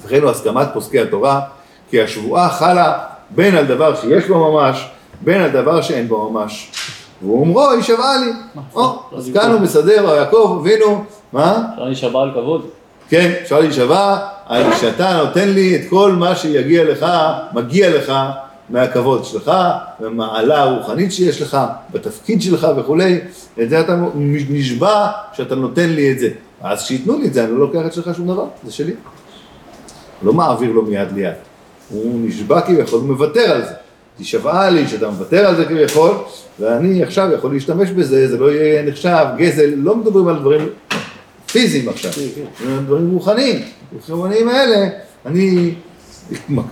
וכן 0.05 0.23
הוא 0.23 0.31
הסכמת 0.31 0.67
פוסקי 0.73 1.01
התורה, 1.01 1.41
כי 1.91 2.03
השבועה 2.03 2.49
חלה 2.49 2.99
בין 3.31 3.55
על 3.55 3.67
דבר 3.67 3.95
שיש 3.95 4.25
בו 4.25 4.53
ממש, 4.53 4.89
בין 5.21 5.41
על 5.41 5.51
דבר 5.51 5.83
שאין 5.83 6.09
בו 6.09 6.31
ממש. 6.31 6.73
והוא 7.23 7.41
אומרו, 7.41 7.71
היא 7.71 7.83
שווה 7.83 8.17
לי. 8.19 8.33
או, 8.75 8.99
אז 9.17 9.31
כאן 9.35 9.51
הוא 9.51 9.61
מסדר, 9.61 10.15
יעקב 10.15 10.59
אבינו, 10.61 11.05
מה? 11.35 11.63
אפשר 11.73 11.85
להישבע 11.85 12.23
על 12.23 12.31
כבוד. 12.35 12.67
כן, 13.09 13.33
אפשר 13.43 13.61
להישבע 13.61 14.19
על 14.47 14.75
שאתה 14.81 15.23
נותן 15.25 15.49
לי 15.49 15.77
את 15.77 15.81
כל 15.91 16.13
מה 16.13 16.37
שיגיע 16.37 16.85
לך, 16.85 17.07
מגיע 17.55 17.97
לך 17.97 18.13
מהכבוד 18.71 19.25
שלך, 19.25 19.53
מהמעלה 20.01 20.63
הרוחנית 20.63 21.13
שיש 21.13 21.43
לך, 21.43 21.59
בתפקיד 21.93 22.43
שלך 22.43 22.67
וכולי, 22.77 23.21
את 23.63 23.71
זה 23.71 23.81
אתה 23.81 23.97
נשבע 24.51 25.07
שאתה 25.33 25.55
נותן 25.55 25.89
לי 25.89 26.13
את 26.13 26.19
זה. 26.19 26.29
אז 26.63 26.83
שייתנו 26.83 27.19
לי 27.19 27.27
את 27.27 27.35
זה, 27.35 27.45
אני 27.45 27.53
לא 27.53 27.59
לוקח 27.59 27.81
את 27.87 27.93
שלך 27.93 28.11
שום 28.17 28.27
דבר, 28.27 28.47
זה 28.65 28.73
שלי. 28.73 28.93
לא 30.23 30.33
מעביר 30.33 30.73
לו 30.73 30.83
מיד 30.83 31.13
ליד. 31.13 31.35
הוא 31.91 32.21
נשבע 32.29 32.61
כביכול, 32.61 33.01
הוא 33.01 33.09
מוותר 33.09 33.51
על 33.51 33.65
זה. 33.65 33.73
תשבעה 34.19 34.71
לי 34.71 34.89
שאתה 34.89 35.09
מוותר 35.09 35.47
על 35.47 35.57
זה 35.57 35.65
כביכול, 35.65 36.11
ואני 36.61 37.03
עכשיו 37.03 37.33
יכול 37.33 37.53
להשתמש 37.53 37.91
בזה, 37.91 38.29
זה 38.29 38.39
לא 38.39 38.53
יהיה 38.53 38.83
נחשב, 38.83 39.27
גזל, 39.37 39.71
לא 39.77 39.97
מדברים 39.97 40.29
על 40.29 40.39
דברים 40.39 40.69
פיזיים 41.55 41.89
עכשיו, 41.89 42.11
דברים 42.87 43.11
רוחניים, 43.11 43.63
הרוחניים 44.09 44.49
האלה, 44.49 44.89
אני, 45.27 45.75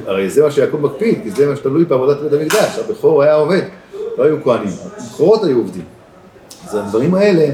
הרי 0.07 0.31
זה 0.31 0.42
מה 0.42 0.51
שיעקב 0.51 0.77
מקפיד, 0.77 1.18
כי 1.23 1.31
זה 1.31 1.47
מה 1.47 1.57
שתלוי 1.57 1.85
בעבודת 1.85 2.21
בית 2.21 2.40
המקדש, 2.40 2.79
הבכור 2.79 3.23
היה 3.23 3.35
עובד, 3.35 3.62
לא 4.18 4.25
היו 4.25 4.37
כהנים, 4.45 4.73
הבכורות 4.97 5.45
היו 5.45 5.59
עובדים. 5.59 5.83
אז 6.68 6.75
הדברים 6.75 7.14
האלה 7.14 7.47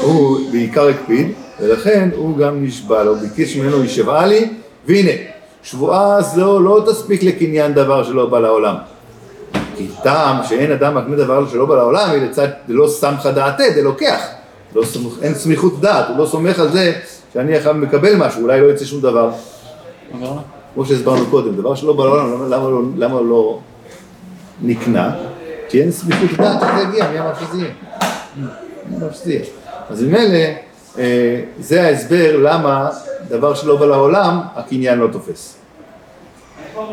הוא 0.00 0.38
בעיקר 0.52 0.88
הקפיד, 0.88 1.32
ולכן 1.60 2.08
הוא 2.16 2.38
גם 2.38 2.64
נשבע 2.64 3.04
לו, 3.04 3.14
ביקש 3.14 3.56
ממנו 3.56 3.84
ישבעה 3.84 4.26
לי, 4.26 4.50
והנה, 4.86 5.12
שבועה 5.62 6.22
זו 6.22 6.60
לא 6.60 6.84
תספיק 6.86 7.22
לקניין 7.22 7.74
דבר 7.74 8.04
שלא 8.04 8.26
בא 8.26 8.38
לעולם. 8.38 8.74
כי 9.76 9.88
טעם 10.02 10.36
שאין 10.48 10.72
אדם 10.72 10.94
מקנה 10.94 11.16
דבר 11.16 11.48
שלא 11.48 11.66
בא 11.66 11.76
לעולם, 11.76 12.10
היא 12.10 12.22
לצד 12.22 12.48
לא 12.68 12.88
סמכא 12.88 13.30
דעתה, 13.30 13.64
דלוקח. 13.74 14.37
לא 14.74 14.84
סמוך, 14.84 15.14
אין 15.22 15.34
סמיכות 15.34 15.80
דעת, 15.80 16.08
הוא 16.08 16.18
לא 16.18 16.26
סומך 16.26 16.58
על 16.58 16.72
זה 16.72 16.92
שאני 17.32 17.56
עכשיו 17.56 17.74
מקבל 17.74 18.16
משהו, 18.16 18.42
אולי 18.42 18.60
לא 18.60 18.66
יצא 18.66 18.84
שום 18.84 19.00
דבר. 19.00 19.30
כמו 20.74 20.86
שהסברנו 20.86 21.26
קודם, 21.26 21.56
דבר 21.56 21.74
שלא 21.74 21.92
בא 21.92 22.04
לעולם, 22.04 22.32
למה, 22.32 22.56
למה, 22.56 22.70
לא, 22.70 22.82
למה 22.96 23.20
לא 23.20 23.60
נקנה? 24.62 25.16
כי 25.68 25.82
אין 25.82 25.90
סמיכות 25.90 26.30
דעת 26.38 26.60
שזה 26.60 26.82
יגיע, 26.82 27.10
מי 27.10 27.20
אמר 27.20 27.32
שזה 27.34 27.58
יהיה? 27.58 27.70
מי 28.88 28.96
אמר 28.96 29.12
שזה 29.12 29.32
יהיה? 29.32 29.44
אז 29.90 30.02
ממילא, 30.02 30.38
אה, 30.98 31.40
זה 31.60 31.82
ההסבר 31.82 32.36
למה 32.36 32.88
דבר 33.28 33.54
שלא 33.54 33.76
בא 33.76 33.86
לעולם, 33.86 34.40
הקניין 34.54 34.98
לא 34.98 35.06
תופס. 35.12 35.54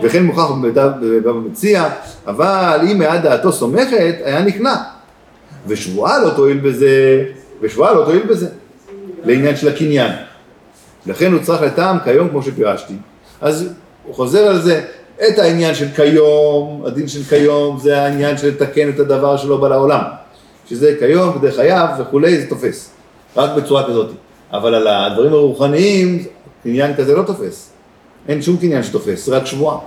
וכן 0.02 0.24
מוכרח 0.24 0.52
במציע, 1.24 1.90
אבל 2.28 2.80
אם 2.92 3.00
מעט 3.00 3.22
דעתו 3.22 3.52
סומכת, 3.52 4.16
היה 4.24 4.42
נקנה. 4.42 4.84
ושבועה 5.68 6.20
לא 6.20 6.30
תועיל 6.30 6.58
בזה, 6.58 7.24
ושבועה 7.62 7.94
לא 7.94 8.06
תועיל 8.06 8.24
בזה, 8.24 8.48
לעניין 9.26 9.56
של 9.56 9.68
הקניין. 9.68 10.12
לכן 11.06 11.32
הוא 11.32 11.41
צריך 11.41 11.62
לטעם 11.62 11.98
כיום 12.04 12.30
כמו 12.30 12.44
שפירשתי. 12.44 12.94
אז 13.41 13.70
הוא 14.04 14.15
חוזר 14.15 14.48
על 14.48 14.62
זה, 14.62 14.86
את 15.28 15.39
העניין 15.39 15.76
של 15.76 15.88
כיום, 15.96 16.84
הדין 16.86 17.08
של 17.08 17.24
כיום 17.24 17.80
זה 17.80 18.02
העניין 18.02 18.38
של 18.38 18.48
לתקן 18.48 18.89
את 18.89 19.00
הדבר 19.00 19.38
שלא 19.38 19.58
בא 19.58 19.68
לעולם. 19.68 20.02
שזה 20.70 20.96
כיום, 21.00 21.34
כדי 21.39 21.52
חייו 21.52 21.88
וכולי, 22.00 22.41
זה 22.41 22.50
תופס. 22.50 22.89
רק 23.38 23.50
בצורה 23.58 23.88
כזאת. 23.88 24.10
אבל 24.52 24.76
על 24.76 24.88
הדברים 24.88 25.34
הרוחניים, 25.34 26.26
קניין 26.63 26.96
כזה 26.96 27.15
לא 27.15 27.24
תופס. 27.24 27.72
אין 28.28 28.41
שום 28.41 28.58
קניין 28.58 28.84
שתופס, 28.84 29.30
רק 29.30 29.46
שבועה. 29.46 29.78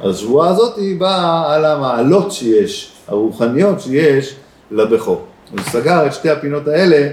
אז 0.00 0.14
השבועה 0.14 0.48
הזאת 0.48 0.76
היא 0.76 1.00
באה 1.00 1.54
על 1.54 1.64
המעלות 1.64 2.32
שיש, 2.32 2.92
הרוחניות 3.08 3.80
שיש 3.80 4.34
לבכור. 4.70 5.24
הוא 5.50 5.60
סגר 5.60 6.06
את 6.06 6.14
שתי 6.14 6.30
הפינות 6.30 6.68
האלה, 6.68 7.08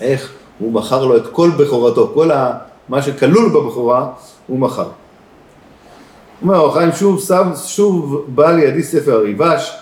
איך 0.00 0.32
הוא 0.58 0.72
מכר 0.72 1.04
לו 1.04 1.16
את 1.16 1.26
כל 1.32 1.50
בכורתו, 1.58 2.10
כל 2.14 2.30
ה, 2.30 2.58
מה 2.88 3.02
שכלול 3.02 3.48
בבכורה, 3.48 4.12
הוא 4.46 4.58
מכר. 4.58 4.88
אומר, 6.42 6.58
אור 6.58 6.74
חיים 6.74 6.92
שוב, 6.92 7.20
שם, 7.20 7.50
שוב 7.66 8.24
בא 8.28 8.52
לידי 8.52 8.82
ספר 8.82 9.14
הריבש, 9.14 9.76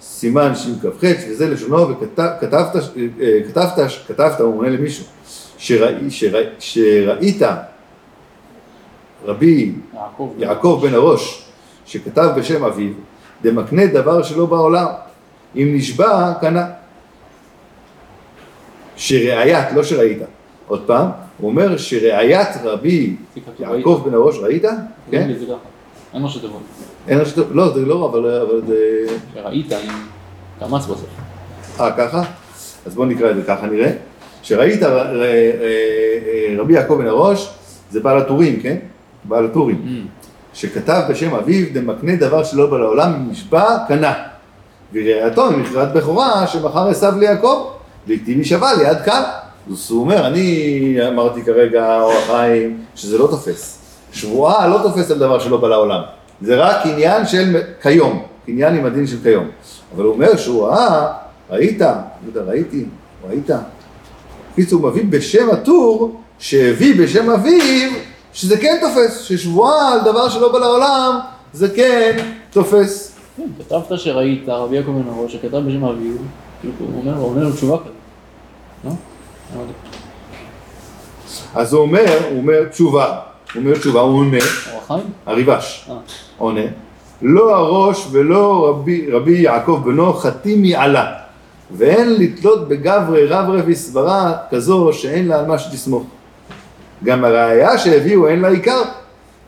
סימן 0.00 0.54
שכ"ח, 0.54 1.04
וזה 1.28 1.48
לשונו, 1.48 1.88
וכתבת, 1.88 2.76
אה, 2.76 3.38
כתבת, 3.48 3.78
כתבת, 4.08 4.40
הוא 4.40 4.58
עונה 4.58 4.68
למישהו, 4.68 5.04
שראי, 5.58 6.10
שראי, 6.10 6.44
שראית 6.58 7.42
רבי 9.24 9.72
יעקב. 9.94 10.32
יעקב 10.38 10.80
בן 10.82 10.94
הראש, 10.94 11.44
שכתב 11.86 12.28
בשם 12.36 12.64
אביו, 12.64 12.92
דמקנה 13.42 13.86
דבר 13.86 14.22
שלא 14.22 14.46
בעולם. 14.46 14.86
אם 15.56 15.72
נשבע, 15.74 16.32
קנה. 16.40 16.66
שראיית, 19.02 19.72
לא 19.74 19.82
שראית. 19.82 20.18
עוד 20.68 20.82
פעם, 20.86 21.08
הוא 21.38 21.50
אומר 21.50 21.76
שראיית 21.76 22.48
רבי 22.64 23.16
יעקב 23.58 24.02
בן 24.04 24.14
הראש, 24.14 24.38
ראית? 24.38 24.62
כן? 24.62 24.76
כן? 25.10 25.30
אין 26.14 26.22
ראשי 26.24 26.40
תיבות. 26.40 26.62
אין 27.08 27.20
ראשי 27.20 27.32
תיבות, 27.34 27.48
לא, 27.52 27.72
זה 27.74 27.86
לא, 27.86 28.10
אבל, 28.12 28.60
זה... 28.66 28.76
שראית 29.34 29.72
עם 29.72 29.78
קמץ 30.60 30.82
בסוף. 30.84 31.06
אה, 31.80 31.90
ככה? 31.96 32.22
אז 32.86 32.94
בואו 32.94 33.06
נקרא 33.06 33.30
את 33.30 33.36
זה 33.36 33.42
ככה 33.42 33.66
נראה. 33.66 33.90
שראית 34.42 34.82
ר- 34.82 34.86
ר- 34.86 35.22
ר- 35.22 36.60
רבי 36.60 36.74
יעקב 36.74 36.94
בן 36.94 37.06
הראש, 37.06 37.50
זה 37.90 38.00
בעל 38.00 38.18
הטורים, 38.18 38.60
כן? 38.60 38.76
בעל 39.24 39.44
הטורים. 39.44 39.82
Mm. 39.86 40.24
שכתב 40.54 41.02
בשם 41.08 41.34
אביו, 41.34 41.66
דמקנה 41.72 42.16
דבר 42.16 42.44
שלא 42.44 42.66
בא 42.70 42.78
לעולם, 42.78 43.28
נשבע, 43.30 43.76
קנה. 43.88 44.12
וראייתו 44.92 45.50
ממכירת 45.50 45.92
בכורה 45.92 46.46
שמכר 46.46 46.88
עשיו 46.88 47.12
ליעקב, 47.18 47.70
והכתיב 48.06 48.38
משווה 48.38 48.74
ליד 48.74 48.98
כאן. 49.04 49.22
אז 49.70 49.90
הוא 49.90 50.00
אומר, 50.00 50.26
אני 50.26 50.96
אמרתי 51.08 51.42
כרגע, 51.42 52.00
אור 52.00 52.12
החיים, 52.12 52.78
שזה 52.94 53.18
לא 53.18 53.26
תופס. 53.26 53.78
שבועה 54.12 54.68
לא 54.68 54.78
תופס 54.82 55.10
על 55.10 55.18
דבר 55.18 55.38
שלא 55.38 55.56
בא 55.56 55.68
לעולם. 55.68 56.00
זה 56.42 56.56
רק 56.56 56.86
עניין 56.86 57.26
של 57.26 57.60
כיום, 57.82 58.22
עניין 58.46 58.76
עם 58.76 58.84
הדין 58.84 59.06
של 59.06 59.16
כיום. 59.22 59.48
אבל 59.96 60.04
הוא 60.04 60.14
אומר 60.14 60.36
שהוא 60.36 60.66
ראה, 60.66 61.12
ראית, 61.50 61.80
יהודה 62.22 62.50
ראיתי, 62.50 62.84
ראית. 63.28 63.50
בקיצור, 64.52 64.82
הוא 64.82 64.90
מביא 64.90 65.04
בשם 65.10 65.50
הטור, 65.50 66.20
שהביא 66.38 67.02
בשם 67.02 67.30
אביו, 67.30 67.90
שזה 68.32 68.56
כן 68.56 68.78
תופס, 68.80 69.20
ששבועה 69.20 69.92
על 69.92 70.00
דבר 70.00 70.28
שלא 70.28 70.52
בא 70.52 70.58
לעולם, 70.58 71.18
זה 71.52 71.68
כן 71.68 72.16
תופס. 72.50 73.12
כן, 73.36 73.42
כתבת 73.58 73.98
שראית, 73.98 74.48
רבי 74.48 74.76
יעקב 74.76 74.90
בן 74.90 75.28
שכתב 75.28 75.56
בשם 75.56 75.96
כאילו, 75.98 76.18
הוא 76.78 77.00
אומר 77.00 77.16
הוא 77.16 77.28
עונה 77.28 77.42
לו 77.42 77.52
תשובה 77.52 77.78
כזאת. 77.78 77.92
לא? 78.84 78.90
אז 81.54 81.72
הוא 81.72 81.82
אומר, 81.82 82.18
הוא 82.30 82.38
אומר 82.38 82.64
תשובה, 82.68 83.18
הוא 83.54 83.62
אומר 83.62 83.78
תשובה, 83.78 84.00
הוא 84.00 84.20
עונה? 84.20 84.38
הריבש 85.26 85.86
אה. 85.90 85.96
עונה, 86.38 86.60
לא 87.22 87.56
הראש 87.56 88.06
ולא 88.10 88.68
רבי, 88.68 89.10
רבי 89.10 89.38
יעקב 89.38 89.80
בנו 89.84 90.12
חתים 90.12 90.62
מעלה, 90.62 91.12
ואין 91.70 92.14
לתלות 92.14 92.68
בגברי 92.68 93.26
רברי 93.26 93.60
וסברה 93.66 94.32
כזו 94.50 94.90
שאין 94.92 95.28
לה 95.28 95.38
על 95.38 95.46
מה 95.46 95.58
שתסמוך. 95.58 96.02
גם 97.04 97.24
הראייה 97.24 97.78
שהביאו 97.78 98.28
אין 98.28 98.40
לה 98.40 98.48
עיקר. 98.48 98.82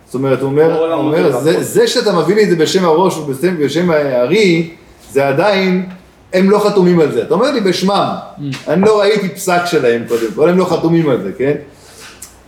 זאת 0.07 0.14
אומרת, 0.14 0.40
הוא 0.40 0.50
אומר, 0.50 0.92
הוא 0.92 1.05
אומר 1.05 1.38
זה, 1.40 1.62
זה 1.64 1.87
שאתה 1.87 2.12
מביא 2.12 2.35
לי 2.35 2.44
את 2.44 2.50
זה 2.50 2.57
בשם 2.57 2.85
הראש 2.85 3.16
ובשם 3.16 3.57
בשם 3.59 3.90
הארי, 3.90 4.70
זה 5.11 5.29
עדיין, 5.29 5.87
הם 6.35 6.51
לא 6.51 6.59
חתומים 6.59 7.01
על 7.01 7.12
זה. 7.12 7.23
אתה 7.23 7.35
אומר 7.35 7.51
לי 7.51 7.61
בשמם, 7.61 8.14
אני 8.68 8.83
לא 8.83 9.01
ראיתי 9.01 9.29
פסק 9.29 9.61
שלהם 9.64 10.03
קודם 10.09 10.27
כל, 10.37 10.49
הם 10.49 10.59
לא 10.59 10.64
חתומים 10.64 11.09
על 11.09 11.23
זה, 11.23 11.31
כן? 11.38 11.55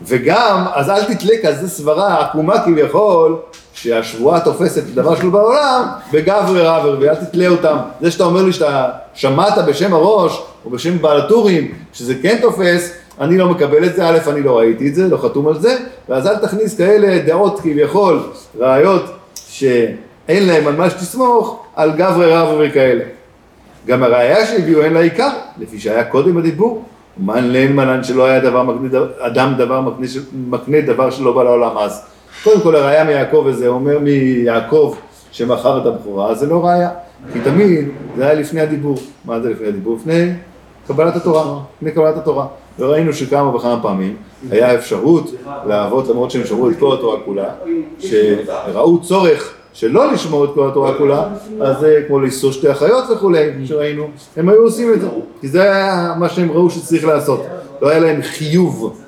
וגם, 0.03 0.64
אז 0.75 0.90
אל 0.90 1.05
תתלה 1.05 1.35
כזה 1.42 1.68
סברה 1.68 2.20
עקומה 2.20 2.64
כביכול, 2.64 3.37
שהשבועה 3.72 4.40
תופסת 4.40 4.83
דבר 4.83 5.16
שלו 5.16 5.31
בעולם, 5.31 5.85
בגברי 6.12 6.61
רבר, 6.61 6.96
ואל 7.01 7.14
תתלה 7.14 7.49
אותם. 7.49 7.77
זה 8.01 8.11
שאתה 8.11 8.25
אומר 8.25 8.42
לי 8.42 8.53
שאתה 8.53 8.88
שמעת 9.14 9.64
בשם 9.66 9.94
הראש, 9.94 10.42
או 10.64 10.70
בשם 10.70 11.03
בעל 11.03 11.20
הטורים, 11.20 11.72
שזה 11.92 12.14
כן 12.22 12.38
תופס, 12.42 12.92
אני 13.20 13.38
לא 13.38 13.49
מקבל 13.49 13.85
את 13.85 13.96
זה, 13.96 14.09
א', 14.09 14.18
אני 14.29 14.42
לא 14.42 14.59
ראיתי 14.59 14.88
את 14.88 14.94
זה, 14.94 15.09
לא 15.09 15.16
חתום 15.16 15.49
על 15.49 15.61
זה, 15.61 15.77
ואז 16.09 16.27
אל 16.27 16.37
תכניס 16.37 16.77
כאלה 16.77 17.18
דעות 17.27 17.61
כביכול, 17.61 18.20
ראיות 18.59 19.05
שאין 19.49 20.46
להם 20.46 20.66
על 20.66 20.77
מה 20.77 20.90
שתסמוך, 20.90 21.62
על 21.77 21.92
גברי 21.92 22.35
רבר 22.35 22.62
וכאלה. 22.68 23.05
גם 23.87 24.03
הראייה 24.03 24.46
שהביאו 24.46 24.83
אין 24.83 24.92
לה 24.92 25.01
עיקר, 25.01 25.29
לפי 25.59 25.79
שהיה 25.79 26.05
קודם 26.05 26.38
הדיבור. 26.38 26.85
מן 27.18 27.49
לאין 27.49 27.77
מלן 27.77 28.05
שלא 28.05 28.25
היה 28.25 28.40
דבר 28.40 28.62
מקנה, 28.62 28.99
אדם 29.18 29.55
דבר 29.59 29.81
מקנה, 29.81 30.07
מקנה 30.49 30.81
דבר 30.81 31.11
שלא 31.11 31.33
בא 31.33 31.42
לעולם 31.42 31.79
אז. 31.79 32.03
קודם 32.44 32.61
כל 32.61 32.77
הראייה 32.77 33.05
מיעקב 33.05 33.46
הזה, 33.49 33.68
אומר 33.68 33.99
מיעקב 33.99 34.94
שמכר 35.31 35.79
את 35.81 35.87
הבכורה, 35.87 36.35
זה 36.35 36.46
לא 36.46 36.66
ראייה. 36.66 36.90
כי 37.33 37.40
תמיד 37.40 37.88
זה 38.16 38.25
היה 38.25 38.35
לפני 38.35 38.61
הדיבור. 38.61 38.99
מה 39.25 39.40
זה 39.40 39.51
לפני 39.51 39.66
הדיבור? 39.68 39.96
לפני 39.96 40.33
קבלת 40.87 41.16
התורה. 41.16 41.59
לפני 41.77 41.92
קבלת 41.92 42.16
התורה. 42.16 42.46
וראינו 42.79 43.12
שכמה 43.12 43.57
וכמה 43.57 43.83
פעמים 43.83 44.16
היה 44.51 44.75
אפשרות 44.75 45.31
לאבות, 45.66 46.09
למרות 46.09 46.31
שהם 46.31 46.46
שמרו 46.46 46.70
את 46.70 46.75
כל 46.79 46.94
התורה 46.94 47.20
כולה, 47.25 47.49
שראו 47.99 49.03
צורך 49.03 49.56
שלא 49.77 50.12
לשמור 50.12 50.45
את 50.45 50.51
כל 50.55 50.69
התורה 50.69 50.99
כולה, 50.99 51.29
אז 51.61 51.79
זה 51.81 52.05
כמו 52.07 52.21
לאסור 52.21 52.53
שתי 52.53 52.73
אחיות 52.73 53.05
וכולי, 53.11 53.51
שראינו, 53.65 54.09
הם 54.37 54.49
היו 54.49 54.62
עושים 54.62 54.93
את 54.93 55.01
זה, 55.01 55.09
כי 55.41 55.49
זה 55.49 55.62
היה 55.62 56.15
מה 56.19 56.29
שהם 56.29 56.51
ראו 56.51 56.71
שצריך 56.71 57.05
לעשות, 57.05 57.47
לא 57.83 57.89
היה 57.89 57.99
להם 57.99 58.23
חיוב 58.23 59.01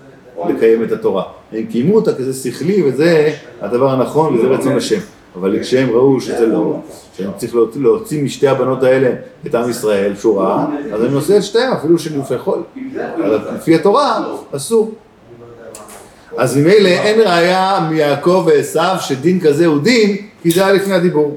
לקיים 0.49 0.85
את 0.85 0.93
התורה, 0.93 1.23
הם 1.53 1.63
קיימו 1.63 1.95
אותה 1.95 2.15
כי 2.15 2.25
זה 2.25 2.51
שכלי 2.51 2.83
וזה 2.83 3.33
הדבר 3.61 3.91
הנכון 3.91 4.35
וזה 4.35 4.47
רצון 4.47 4.77
השם, 4.77 4.99
אבל 5.37 5.59
כשהם 5.61 5.91
ראו 5.91 6.21
שזה 6.21 6.47
לא, 6.47 6.77
שהם 7.17 7.31
צריך 7.37 7.55
להוציא, 7.77 8.23
משתי 8.23 8.49
הבנות 8.49 8.83
האלה 8.83 9.11
את 9.47 9.55
עם 9.55 9.71
ישראל 9.71 10.17
שורה, 10.17 10.67
אז 10.93 11.03
הם 11.03 11.15
עושים 11.15 11.37
את 11.37 11.43
שתיהם 11.43 11.73
אפילו 11.73 11.97
חול, 12.39 12.63
אבל 12.97 13.39
לפי 13.55 13.75
התורה 13.75 14.25
אסור. 14.57 14.95
אז 16.37 16.57
ממילא 16.57 16.89
אין 16.89 17.21
ראיה 17.21 17.89
מיעקב 17.91 18.45
ועשיו 18.47 18.97
שדין 19.01 19.41
כזה 19.41 19.67
הוא 19.67 19.79
דין, 19.81 20.28
כי 20.42 20.51
זה 20.51 20.66
היה 20.66 20.74
לפני 20.74 20.94
הדיבור. 20.94 21.37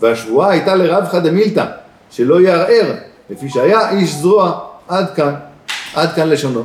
והשבועה 0.00 0.50
הייתה 0.50 0.74
לרבחא 0.74 1.18
דמילתא, 1.18 1.64
שלא 2.10 2.40
יערער, 2.40 2.94
לפי 3.30 3.48
שהיה 3.48 3.90
איש 3.90 4.14
זרוע, 4.14 4.58
עד 4.88 5.06
כאן, 5.14 5.34
עד 5.94 6.12
כאן 6.12 6.28
לשונו. 6.28 6.62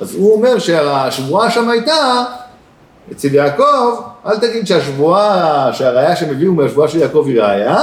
אז 0.00 0.14
הוא 0.14 0.34
אומר 0.34 0.58
שהשבועה 0.58 1.50
שם 1.50 1.68
הייתה, 1.68 2.24
אצל 3.12 3.34
יעקב, 3.34 4.00
אל 4.26 4.36
תגיד 4.36 4.66
שהשבועה, 4.66 5.70
שהראיה 5.72 6.16
שהם 6.16 6.30
הביאו 6.30 6.52
מהשבועה 6.52 6.88
של 6.88 6.98
יעקב 6.98 7.24
היא 7.26 7.42
ראיה, 7.42 7.78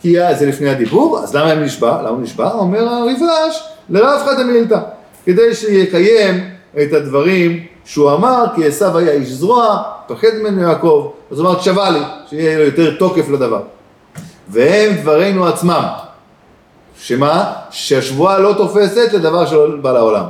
כי 0.00 0.16
זה 0.38 0.46
לפני 0.46 0.70
הדיבור, 0.70 1.20
אז 1.22 1.34
למה 1.34 1.50
הם 1.50 1.62
נשבע? 1.62 1.98
למה 2.00 2.08
הוא 2.08 2.22
נשבע? 2.22 2.52
אומר 2.52 2.88
הריבש, 2.88 3.68
לרבחא 3.90 4.34
דמילתא, 4.42 4.78
כדי 5.24 5.54
שיקיים 5.54 6.50
את 6.82 6.92
הדברים 6.92 7.66
שהוא 7.84 8.12
אמר, 8.12 8.44
כי 8.54 8.66
עשיו 8.66 8.98
היה 8.98 9.12
איש 9.12 9.28
זרוע, 9.28 9.82
פחד 10.10 10.28
ממנו 10.42 10.62
יעקב, 10.62 11.10
אז 11.30 11.38
הוא 11.38 11.48
אמר, 11.48 11.60
שווה 11.60 11.90
לי, 11.90 12.00
שיהיה 12.30 12.58
לו 12.58 12.64
יותר 12.64 12.96
תוקף 12.98 13.28
לדבר. 13.28 13.62
והם 14.48 14.92
דברינו 14.96 15.46
עצמם, 15.46 15.84
שמה? 17.00 17.52
שהשבועה 17.70 18.38
לא 18.38 18.54
תופסת 18.56 19.12
לדבר 19.12 19.46
שלא 19.46 19.76
בא 19.82 19.92
לעולם. 19.92 20.24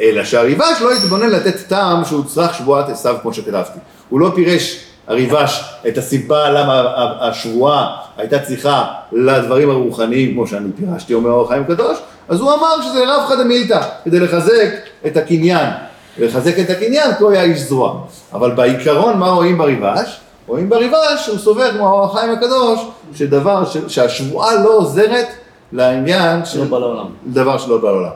אלא 0.00 0.24
שהריבש 0.24 0.80
לא 0.80 0.92
התבונן 0.92 1.30
לתת 1.30 1.68
טעם 1.68 2.04
שהוא 2.04 2.24
צריך 2.24 2.54
שבועת 2.54 2.88
עשיו 2.88 3.16
כמו 3.22 3.34
שכתבתי. 3.34 3.78
הוא 4.08 4.20
לא 4.20 4.32
פירש, 4.34 4.84
הריבש, 5.06 5.64
את 5.88 5.98
הסיבה 5.98 6.50
למה 6.50 6.94
השבועה 7.20 7.96
הייתה 8.16 8.38
צריכה 8.38 8.84
לדברים 9.12 9.70
הרוחניים, 9.70 10.34
כמו 10.34 10.46
שאני 10.46 10.68
פירשתי, 10.76 11.14
אומר 11.14 11.30
אור 11.30 11.48
חיים 11.48 11.64
קדוש, 11.64 11.98
אז 12.28 12.40
הוא 12.40 12.52
אמר 12.54 12.82
שזה 12.82 13.04
רבחא 13.06 13.34
דמילתא, 13.34 13.80
כדי 14.04 14.20
לחזק 14.20 14.68
את 15.06 15.16
הקניין. 15.16 15.70
לחזק 16.18 16.58
את 16.58 16.70
הקניין, 16.70 17.14
כי 17.14 17.22
הוא 17.22 17.30
היה 17.32 17.42
איש 17.42 17.60
זרוע. 17.60 18.00
אבל 18.32 18.50
בעיקרון, 18.50 19.18
מה 19.18 19.30
רואים 19.30 19.58
בריבש? 19.58 20.20
רואים 20.46 20.68
בריבש 20.68 20.96
שהוא 21.26 21.38
סובר 21.38 21.72
כמו 21.72 21.88
האור 21.88 22.04
החיים 22.04 22.30
הקדוש, 22.32 22.80
שדבר, 23.14 23.64
ש- 23.64 23.76
שהשבועה 23.94 24.54
לא 24.64 24.76
עוזרת 24.76 25.26
לעניין 25.72 26.44
של 26.44 26.58
לא 26.58 26.64
בא 26.64 26.78
לעולם. 26.78 27.06
דבר 27.26 27.58
שלא 27.58 27.78
בא 27.78 27.88
לעולם. 27.90 28.10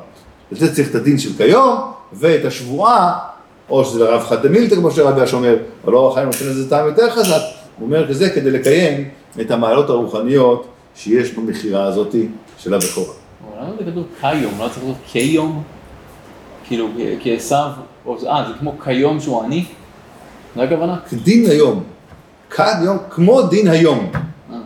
לזה 0.52 0.74
צריך 0.74 0.90
את 0.90 0.94
הדין 0.94 1.18
של 1.18 1.30
כיום, 1.37 1.76
ואת 2.12 2.44
השבועה, 2.44 3.18
או 3.70 3.85
שזה 3.85 4.04
לרב 4.04 4.22
חד 4.22 4.46
דמילתא, 4.46 4.74
כמו 4.74 4.90
שרבי 4.90 5.24
אש 5.24 5.35
אומר, 5.35 5.57
אבל 5.85 5.92
לא 5.92 6.11
החיים 6.11 6.26
נותן 6.26 6.38
לזה 6.44 6.70
טעם 6.70 6.87
יותר 6.87 7.11
חזק, 7.11 7.40
הוא 7.78 7.87
אומר 7.87 8.09
כזה 8.09 8.30
כדי 8.30 8.50
לקיים 8.50 9.09
את 9.40 9.50
המעלות 9.50 9.90
הרוחניות 9.90 10.66
שיש 10.96 11.30
במכירה 11.33 11.85
הזאת 11.85 12.14
של 12.59 12.74
הבכורה. 12.74 13.12
למה 13.61 13.70
זה 13.78 13.90
כתוב 13.90 14.04
כיום? 14.20 14.52
לא 14.59 14.64
צריך 14.64 14.76
לכתוב 14.76 14.94
כיום? 15.07 15.62
כאילו, 16.66 16.88
כעשיו, 17.22 17.70
זה- 18.18 18.31
אה, 18.31 18.44
זה 18.48 18.55
כמו 18.59 18.74
כיום 18.85 19.20
שהוא 19.20 19.42
עני? 19.42 19.64
זו 20.57 20.62
הכוונה? 20.62 20.96
דין 21.12 21.50
היום, 21.50 21.83
כד 22.50 22.74
יום, 22.85 22.98
כמו 23.11 23.42
דין 23.42 23.68
היום. 23.68 24.11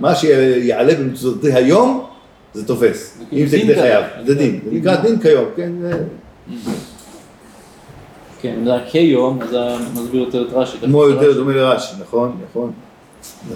מה 0.01 0.15
שיעלה 0.15 0.95
במצוותי 0.95 1.53
היום, 1.53 2.05
זה 2.55 2.67
תופס. 2.67 3.17
זה 3.19 3.25
כאילו 3.29 3.43
אם 3.43 3.49
זה 3.49 3.59
כדי. 3.59 3.75
חייו, 3.75 4.03
זה 4.27 4.35
דין. 4.35 4.61
זה 4.65 4.71
נקרא 4.73 4.97
דין 4.97 5.21
כיום, 5.21 5.45
כן? 5.57 5.73
זה- 5.81 6.05
כן, 8.41 8.55
אם 8.59 8.65
זה 8.65 8.73
היה 8.75 8.87
כיום, 8.87 9.43
אז 9.43 9.51
זה 9.51 9.59
מסביר 9.95 10.21
יותר 10.23 10.43
את 10.49 10.53
רש"י. 10.53 10.79
כמו 10.79 11.05
יותר 11.05 11.33
דומה 11.35 11.53
לרש"י, 11.53 11.95
נכון, 12.03 12.37
נכון, 12.51 12.73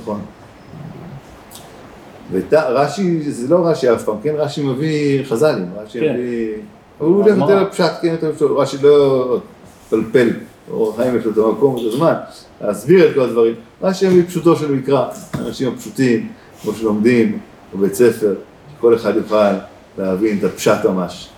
נכון. 0.02 0.20
ורש"י, 2.32 3.30
זה 3.32 3.48
לא 3.54 3.66
רש"י 3.66 3.92
אף 3.92 4.04
פעם, 4.04 4.16
כן, 4.22 4.34
רש"י 4.36 4.62
מביא 4.62 5.24
חז"לים, 5.24 5.66
רש"י 5.76 6.00
כן. 6.00 6.12
מביא... 6.14 6.48
הוא 7.02 7.24
הולך. 7.24 7.36
יותר 7.36 7.62
לפשט, 7.62 7.92
כן, 8.02 8.08
יותר 8.08 8.30
לפשט, 8.30 8.46
רש"י 8.56 8.76
לא 8.82 9.38
פלפל, 9.90 10.30
אור 10.70 10.94
החיים 10.94 11.18
יש 11.18 11.24
לו 11.24 11.32
את 11.32 11.38
המקום 11.38 11.74
ואת 11.74 11.92
הזמן, 11.92 12.14
להסביר 12.60 13.10
את 13.10 13.14
כל 13.14 13.20
הדברים. 13.20 13.54
רש"י 13.82 14.08
מביא 14.08 14.22
פשוטו 14.26 14.56
של 14.56 14.72
מקרא, 14.72 15.06
האנשים 15.32 15.72
הפשוטים, 15.72 16.28
כמו 16.62 16.72
שלומדים 16.72 17.38
בבית 17.74 17.94
ספר, 17.94 18.34
שכל 18.78 18.94
אחד 18.94 19.16
יוכל 19.16 19.52
להבין 19.98 20.38
את 20.38 20.44
הפשט 20.44 20.84
ממש. 20.84 21.28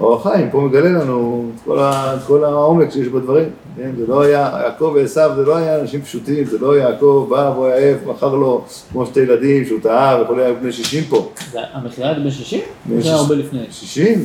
אור 0.00 0.16
החיים 0.16 0.50
פה 0.50 0.60
מגלה 0.60 0.90
לנו 0.90 1.50
את 1.54 1.60
כל, 1.64 1.78
ה, 1.78 2.14
את 2.14 2.20
כל 2.26 2.44
העומק 2.44 2.90
שיש 2.90 3.08
בדברים, 3.08 3.48
כן? 3.76 3.90
זה 3.98 4.06
לא 4.06 4.22
היה, 4.22 4.50
יעקב 4.64 4.92
ועשו 4.94 5.20
זה 5.36 5.42
לא 5.42 5.56
היה 5.56 5.80
אנשים 5.80 6.02
פשוטים, 6.02 6.44
זה 6.44 6.58
לא 6.58 6.78
יעקב 6.78 7.26
בא 7.30 7.52
והוא 7.54 7.66
היה 7.66 7.76
עייף, 7.76 7.98
מכר 8.06 8.34
לו 8.34 8.64
כמו 8.92 9.06
שתי 9.06 9.20
ילדים 9.20 9.64
שהוא 9.64 9.80
טעה 9.82 10.22
וכולי, 10.22 10.42
היה 10.42 10.52
בני 10.52 10.72
60 10.72 11.04
פה. 11.04 11.32
המכירה 11.72 12.08
הייתה 12.08 12.22
בן 12.22 12.30
60? 12.30 12.60
בן 12.86 13.00
זה 13.00 13.08
היה. 13.08 13.18
הרבה 13.18 13.34
לפני. 13.34 13.64
60? 13.70 14.24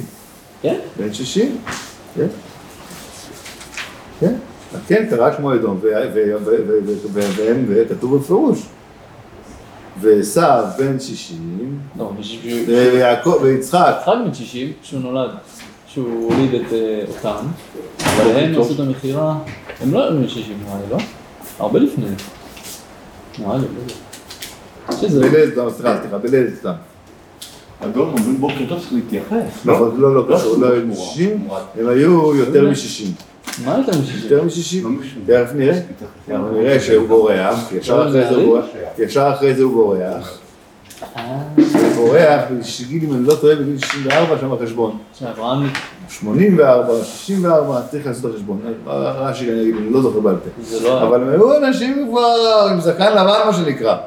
כן? 0.62 0.80
בן 0.98 1.14
60, 1.14 1.58
כן. 2.16 2.28
כן, 4.20 4.34
כן, 4.88 5.06
קרה 5.10 5.36
כמו 5.36 5.54
אדום, 5.54 5.80
והם- 5.82 7.66
וכתוב 7.68 8.18
בפירוש. 8.18 8.60
ועשו 10.02 10.42
בן 10.78 11.00
60, 11.00 11.80
לא, 11.98 12.12
ויצחק, 13.42 13.94
יצחק 14.02 14.18
בן 14.26 14.34
60, 14.34 14.74
כשהוא 14.84 15.02
נולד, 15.02 15.30
שהוא 15.88 16.34
הוליד 16.34 16.54
את 16.54 16.74
אה, 16.74 17.02
אותם, 17.08 17.46
אבל 18.06 18.32
הם 18.38 18.62
עשו 18.62 18.74
את 18.74 18.80
המכירה, 18.80 19.38
הם 19.82 19.94
לא 19.94 20.04
היו 20.04 20.20
בן 20.22 20.28
60 20.28 20.58
נראה 20.66 20.78
לי, 20.86 20.92
לא? 20.92 20.98
הרבה 21.60 21.80
לפני. 21.80 22.06
נראה 23.40 23.58
לי, 23.58 23.62
לא 23.62 23.68
יודע. 23.82 23.94
בליל 25.30 25.52
סליחה, 25.70 26.02
סליחה, 26.02 26.18
בליל 26.18 26.56
סתם. 26.60 26.74
אדון 27.84 28.10
אומרים 28.10 28.38
בוקר 28.38 28.66
טוב 28.70 28.80
צריך 28.80 28.94
להתייחס. 28.94 29.66
נכון, 29.66 29.96
לא, 29.98 30.16
לא 30.16 30.26
קשור, 30.36 30.58
לא 30.58 30.72
היו 30.72 30.82
תמורה, 30.82 31.06
60, 31.14 31.40
תמורה. 31.40 31.62
הם 31.80 31.88
היו 31.88 32.36
יותר 32.36 32.70
מ-60. 32.70 32.76
מה 33.66 33.78
60? 33.84 34.24
יותר 34.24 34.44
מ-60? 34.44 34.84
לא 34.84 34.90
משנה. 34.90 35.22
תכף 35.26 35.54
נראה. 35.56 35.78
אנחנו 36.32 36.62
נראה 36.62 36.80
שהוא 36.80 37.08
בורח, 37.08 37.70
כי 37.70 37.76
ישר 37.78 38.04
אחרי 38.10 39.56
זה 39.56 39.64
הוא 39.64 39.74
בורח, 39.74 40.38
הוא 41.16 41.96
בורח. 41.96 42.18
אה, 42.18 42.46
בגיל, 42.86 43.04
אם 43.04 43.14
אני 43.14 43.24
לא 43.26 43.36
טועה, 43.36 43.56
בגיל 43.56 43.78
64 43.78 44.38
שם 44.42 44.54
החשבון. 44.54 44.98
שאברהם, 45.20 45.70
84, 46.10 47.04
64, 47.04 47.82
צריך 47.92 48.08
לעשות 48.08 48.26
את 48.26 48.30
החשבון. 48.36 48.60
רש"י 48.88 49.52
אני 49.52 49.90
לא 49.92 50.02
זוכר 50.02 50.20
בעל 50.20 50.36
פה. 50.36 50.64
זה 50.64 50.84
לא... 50.84 51.04
אבל 51.04 51.22
הם 51.22 51.30
היו 51.30 51.58
אנשים 51.58 52.08
כבר 52.10 52.68
עם 52.72 52.82
זקן 52.82 53.12
לבן, 53.12 53.40
מה 53.46 53.54
שנקרא. 53.54 53.98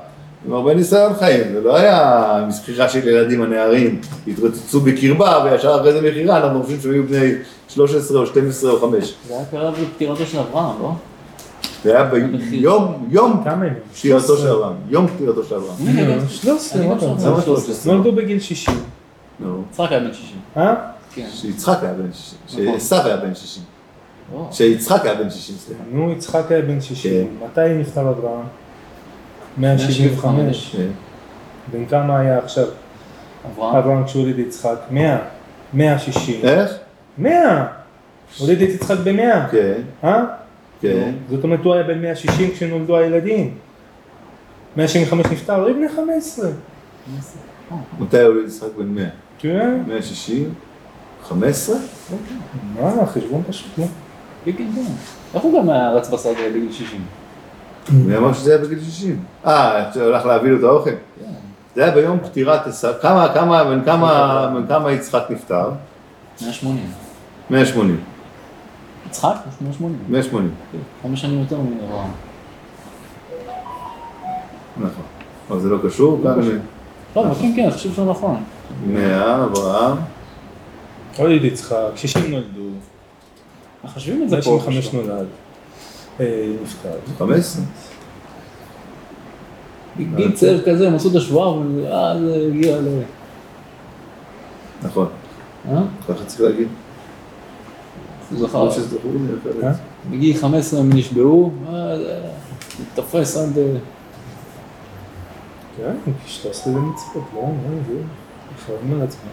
עם 0.46 0.52
הרבה 0.52 0.74
ניסיון 0.74 1.14
חיים, 1.14 1.52
זה 1.52 1.60
לא 1.60 1.76
היה 1.76 2.22
מזכירה 2.48 2.88
של 2.88 3.08
ילדים 3.08 3.42
הנערים, 3.42 4.00
התרוצצו 4.28 4.80
בקרבה 4.80 5.44
וישר 5.44 5.76
אחרי 5.80 5.92
זה 5.92 6.00
מכירה, 6.10 6.38
אנחנו 6.38 6.62
חושבים 6.62 6.80
שהם 6.80 6.92
היו 6.92 7.04
בני 7.06 7.32
13 7.68 8.20
או 8.20 8.26
12 8.26 8.70
או 8.70 8.80
5. 8.80 9.14
זה 9.28 9.34
היה 9.34 9.44
קרב 9.50 9.74
לפטירתו 9.82 10.26
של 10.26 10.38
אברהם, 10.38 10.82
לא? 10.82 10.92
זה 11.84 11.94
היה 11.96 12.04
ביום, 12.50 13.06
יום? 13.10 13.44
פטירתו 13.94 14.36
של 14.36 14.48
אברהם, 14.48 14.74
יום 14.88 15.06
פטירתו 15.06 15.44
של 15.44 15.54
אברהם. 15.54 15.76
אני 15.86 16.14
גם- 16.14 16.28
13, 16.28 16.80
אני 16.80 16.88
מה 16.88 16.94
גם 16.94 16.98
אתה 16.98 17.06
שם 17.06 17.12
רוצה? 17.12 17.26
למה 17.28 17.42
13. 17.42 17.64
13? 17.74 17.94
נולדו 17.94 18.12
בגיל 18.12 18.40
60. 18.40 18.74
נו, 19.40 19.62
יצחק 19.70 19.90
היה 19.90 20.00
בן 20.00 20.12
60. 20.12 20.36
אה? 20.56 20.74
כן. 21.14 21.26
שיצחק 21.32 21.78
היה 21.82 21.92
בן 21.92 22.12
60, 22.12 22.38
נכון. 22.68 22.80
שעשו 22.80 23.06
היה 23.06 23.16
בן 23.16 23.34
60, 23.34 23.62
לא. 24.34 24.46
שיצחק 24.52 25.04
היה 25.04 25.14
בן 25.14 25.30
60, 25.30 25.56
סליחה. 25.56 25.80
נו, 25.92 26.12
יצחק 26.12 26.42
היה 26.50 26.62
בן 26.62 26.80
60. 26.80 27.26
מתי 27.52 27.60
נפטר 27.80 28.00
אברהם? 28.00 28.44
175. 29.58 30.76
כן. 30.76 30.88
בן 31.72 31.86
כמה 31.86 32.20
היה 32.20 32.38
עכשיו 32.38 32.66
אברהם. 33.46 33.76
אברהם 33.76 34.04
כשהוא 34.04 34.22
הוליד 34.22 34.38
יצחק? 34.38 34.76
100. 34.90 35.18
160. 35.74 36.40
איך? 36.42 36.70
100! 37.18 37.66
הוליד 38.38 38.62
את 38.62 38.68
יצחק 38.68 38.96
ב-100. 39.04 39.50
כן, 39.50 39.80
אה? 40.04 40.24
כן. 40.80 41.12
זאת 41.30 41.44
אומרת 41.44 41.60
הוא 41.64 41.74
היה 41.74 41.82
בן 41.82 42.02
160 42.02 42.50
כשנולדו 42.50 42.96
הילדים. 42.96 43.54
175 44.76 45.26
נפטר, 45.26 45.54
הוא 45.54 45.66
היה 45.66 45.74
בני 45.74 45.88
15. 45.88 46.50
מתי 48.00 48.22
הוא 48.22 48.34
יצחק 48.46 48.68
בן 48.78 48.88
100? 48.88 49.04
כן. 49.38 49.80
160? 49.86 50.54
15? 51.22 51.76
מה, 52.74 53.06
חשבון 53.06 53.42
פשוט, 53.48 53.78
לא? 53.78 53.84
כן, 54.44 54.52
כן, 54.52 54.66
כן. 54.74 54.92
איך 55.34 55.42
הוא 55.42 55.62
גם 55.62 55.70
רץ 55.70 56.08
בסדר 56.08 56.48
בגיל 56.48 56.72
60? 56.72 57.00
מי 57.92 58.16
אמר 58.16 58.32
שזה 58.32 58.54
היה 58.54 58.64
בגיל 58.64 58.80
60? 58.84 59.24
אה, 59.46 59.90
שהלך 59.94 60.26
להביא 60.26 60.50
לו 60.50 60.58
את 60.58 60.62
האוכל? 60.62 60.90
כן. 60.90 61.32
זה 61.74 61.84
היה 61.84 61.94
ביום 61.94 62.18
פטירת 62.18 62.66
עשו, 62.66 62.88
כמה, 63.02 63.28
כמה, 63.34 63.64
בן 63.64 63.84
כמה, 63.84 64.50
בן 64.54 64.66
כמה 64.66 64.92
יצחק 64.92 65.22
נפטר? 65.30 65.70
180. 66.42 66.92
180. 67.50 68.00
יצחק? 69.06 69.34
180. 69.60 69.98
180, 70.08 70.50
כן, 70.72 70.78
חמש 71.02 71.20
שנים 71.20 71.40
יותר 71.40 71.56
מאברהם. 71.56 72.10
נכון. 74.76 75.04
אבל 75.50 75.60
זה 75.60 75.68
לא 75.68 75.78
קשור, 75.86 76.20
לא, 76.24 76.30
אבל 77.16 77.34
כן, 77.34 77.52
כן, 77.56 77.62
אני 77.62 77.72
חושב 77.72 77.92
שזה 77.92 78.04
נכון. 78.04 78.42
100, 78.86 79.44
אברהם, 79.44 79.96
הוליד 81.16 81.44
יצחק, 81.44 81.76
60 81.96 82.30
נולדו, 82.30 82.68
מחשבים 83.84 84.22
את 84.22 84.30
זה 84.30 84.42
פה. 84.42 84.50
165 84.50 84.94
נולד. 84.94 85.26
אה, 86.20 86.52
נפטר. 86.62 86.88
15. 87.18 87.64
גיל 90.16 90.32
צעיר 90.32 90.62
כזה, 90.66 90.88
הם 90.88 90.94
עשו 90.94 91.10
את 91.10 91.14
השבועה, 91.14 91.58
ואז 91.58 92.20
זה 92.20 92.46
הגיע 92.50 92.80
ל... 92.80 92.88
נכון, 94.82 95.08
אה? 95.68 95.82
ככה 96.08 96.24
צריך 96.24 96.40
להגיד. 96.40 96.68
זכר. 98.32 98.68
אחרת. 98.68 99.64
אה? 99.64 99.72
בגיל 100.10 100.36
15 100.36 100.80
הם 100.80 100.92
נשבעו, 100.92 101.52
אה, 101.68 101.96
תופס 102.94 103.36
עד... 103.36 103.58
אה, 103.58 103.64
כן, 105.76 106.12
13 106.26 106.72
זה 106.72 106.78
מצוות, 106.78 107.24
לא? 107.34 107.42
מה 107.42 107.82
זה? 107.88 107.94
חייבים 108.66 109.00
על 109.00 109.02
עצמם. 109.02 109.30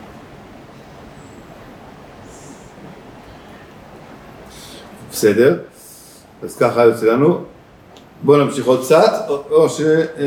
בסדר, 5.12 5.60
אז 6.46 6.56
ככה 6.58 6.84
יוצא 6.84 7.06
לנו. 7.06 7.38
בואו 8.24 8.44
נמשיך 8.46 8.66
עוד 8.66 8.82
קצת, 8.82 9.12
או- 9.30 9.42
או 9.52 9.70
ש... 9.70 9.82
אה, 9.82 10.26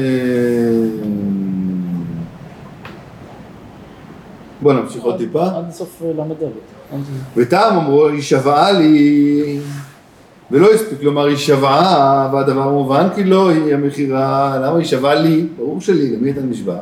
בואו 4.63 4.75
נמשיך 4.75 5.03
עוד 5.03 5.17
טיפה. 5.19 5.45
עד 5.47 5.71
סוף 5.71 6.03
אה, 6.05 6.13
ל"ד. 6.25 6.45
וטעם 7.37 7.77
אמרו, 7.77 8.07
היא 8.09 8.23
שבעה 8.23 8.73
לי, 8.73 9.59
ולא 10.51 10.73
הספיק 10.73 11.03
לומר 11.03 11.25
היא 11.25 11.37
שבעה, 11.37 12.31
והדבר 12.33 12.69
מובן 12.69 13.07
כי 13.15 13.25
לא 13.25 13.51
היא 13.51 13.75
המכירה, 13.75 14.59
למה 14.63 14.77
היא 14.79 14.87
שבעה 14.87 15.15
לי? 15.15 15.47
ברור 15.57 15.81
שלי, 15.81 16.17
למי 16.17 16.29
הייתה 16.29 16.41
נשבע? 16.41 16.77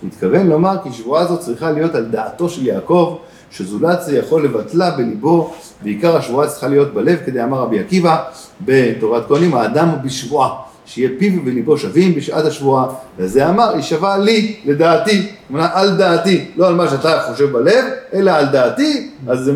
הוא 0.00 0.08
התכוון 0.08 0.46
לומר 0.46 0.76
כי 0.82 0.92
שבועה 0.92 1.24
זו 1.26 1.38
צריכה 1.38 1.70
להיות 1.70 1.94
על 1.94 2.04
דעתו 2.04 2.48
של 2.48 2.66
יעקב, 2.66 3.16
שזולת 3.50 4.02
זה 4.02 4.18
יכול 4.18 4.44
לבטלה 4.44 4.90
בליבו, 4.90 5.54
ועיקר 5.82 6.16
השבועה 6.16 6.48
צריכה 6.48 6.68
להיות 6.68 6.94
בלב, 6.94 7.18
כדי 7.26 7.42
אמר 7.42 7.58
רבי 7.58 7.80
עקיבא, 7.80 8.22
בתורת 8.64 9.28
כהנים, 9.28 9.54
האדם 9.54 9.88
הוא 9.88 9.98
בשבועה, 9.98 10.50
שיהיה 10.84 11.10
פיו 11.18 11.32
וליבו 11.44 11.78
שווים 11.78 12.14
בשעת 12.14 12.44
השבועה, 12.44 12.86
וזה 13.18 13.48
אמר, 13.48 13.74
היא 13.74 13.82
שווה 13.82 14.18
לי, 14.18 14.56
לדעתי, 14.64 15.26
על 15.54 15.96
דעתי, 15.96 16.44
לא 16.56 16.68
על 16.68 16.74
מה 16.74 16.88
שאתה 16.88 17.22
חושב 17.30 17.52
בלב, 17.52 17.84
אלא 18.14 18.30
על 18.30 18.46
דעתי, 18.46 19.10
אז 19.28 19.50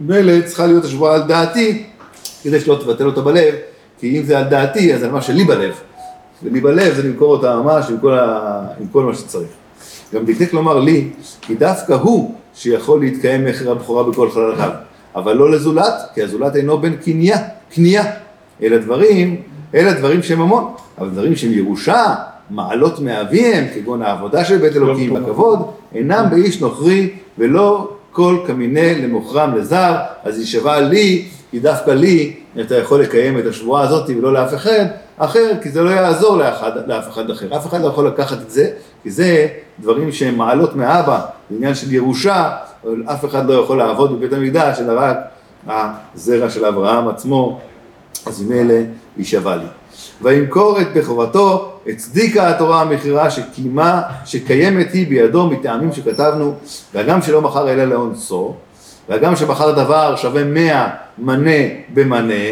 מילא 0.00 0.40
צריכה 0.46 0.66
להיות 0.66 0.84
השבועה 0.84 1.14
על 1.14 1.22
דעתי, 1.22 1.84
כדי 2.42 2.60
שלא 2.60 2.78
תבטל 2.84 3.06
אותה 3.06 3.20
בלב, 3.20 3.54
כי 3.98 4.18
אם 4.18 4.24
זה 4.24 4.38
על 4.38 4.44
דעתי, 4.44 4.94
אז 4.94 5.02
על 5.02 5.10
מה 5.10 5.22
שלי 5.22 5.44
בלב. 5.44 5.74
ולי 6.42 6.60
בלב 6.60 6.94
זה 6.94 7.02
למכור 7.02 7.32
אותה 7.32 7.56
ממש 7.56 7.86
עם 7.90 7.98
כל, 7.98 8.14
ה... 8.14 8.60
עם 8.80 8.86
כל 8.86 9.02
מה 9.02 9.14
שצריך. 9.14 9.48
גם 10.14 10.24
דקדק 10.24 10.52
לומר 10.52 10.78
לי, 10.78 11.08
כי 11.40 11.54
דווקא 11.54 11.92
הוא 11.92 12.34
שיכול 12.54 13.00
להתקיים 13.00 13.44
מכר 13.44 13.70
הבכורה 13.70 14.02
בכל 14.02 14.30
חלליו, 14.30 14.70
אבל 15.16 15.36
לא 15.36 15.50
לזולת, 15.50 15.94
כי 16.14 16.22
הזולת 16.22 16.56
אינו 16.56 16.78
בן 16.78 16.96
קנייה, 16.96 17.38
קנייה, 17.74 18.04
אלא 18.62 18.78
דברים, 18.78 19.42
אלא 19.74 19.92
דברים 19.92 20.22
שהם 20.22 20.38
ממון, 20.38 20.74
אבל 20.98 21.08
דברים 21.08 21.36
שהם 21.36 21.52
ירושה, 21.52 22.14
מעלות 22.50 23.00
מאביהם, 23.00 23.64
כגון 23.74 24.02
העבודה 24.02 24.44
של 24.44 24.58
בית 24.58 24.76
אלוקים, 24.76 25.16
הכבוד, 25.16 25.58
אינם 25.94 26.26
באיש 26.30 26.60
נוכרי, 26.60 27.10
ולא 27.38 27.88
כל 28.12 28.36
קמיני 28.46 28.94
למוכרם 28.94 29.56
לזר, 29.56 29.96
אז 30.24 30.38
יישבע 30.38 30.80
לי, 30.80 31.24
כי 31.50 31.60
דווקא 31.60 31.90
לי 31.90 32.36
אתה 32.60 32.76
יכול 32.76 33.02
לקיים 33.02 33.38
את 33.38 33.46
השבועה 33.46 33.82
הזאת 33.82 34.10
ולא 34.10 34.32
לאף 34.32 34.54
אחד 34.54 34.86
אחר, 35.16 35.52
כי 35.62 35.70
זה 35.70 35.82
לא 35.82 35.90
יעזור 35.90 36.36
לאחד, 36.36 36.70
לאף 36.86 37.08
אחד 37.08 37.30
אחר. 37.30 37.56
אף 37.56 37.66
אחד 37.66 37.80
לא 37.80 37.86
יכול 37.86 38.06
לקחת 38.06 38.38
את 38.38 38.50
זה, 38.50 38.70
כי 39.02 39.10
זה 39.10 39.46
דברים 39.80 40.12
שהם 40.12 40.38
מעלות 40.38 40.76
מאבא, 40.76 41.20
זה 41.50 41.56
עניין 41.56 41.74
של 41.74 41.94
ירושה, 41.94 42.50
אבל 42.84 43.02
אף 43.06 43.24
אחד 43.24 43.46
לא 43.46 43.54
יכול 43.54 43.78
לעבוד 43.78 44.12
בבית 44.12 44.32
המקדש, 44.32 44.78
אלא 44.80 44.92
רק 44.96 45.16
הזרע 45.66 46.50
של 46.50 46.64
אברהם 46.64 47.08
עצמו, 47.08 47.60
אז 48.26 48.42
ממילא 48.42 48.74
יישבע 49.16 49.56
לי. 49.56 49.66
וימכור 50.22 50.80
את 50.80 50.86
בכורתו, 50.94 51.72
הצדיקה 51.86 52.50
התורה 52.50 52.80
המכירה 52.80 53.30
שקיימה, 53.30 54.02
שקיימת 54.24 54.92
היא 54.92 55.08
בידו 55.08 55.46
מטעמים 55.46 55.92
שכתבנו, 55.92 56.54
והגם 56.94 57.22
שלא 57.22 57.42
מכר 57.42 57.70
אלא 57.72 57.84
לאונסו, 57.84 58.54
והגם 59.08 59.36
שמכר 59.36 59.70
דבר 59.70 60.16
שווה 60.16 60.44
מאה 60.44 60.88
מנה 61.18 61.50
במנה, 61.94 62.44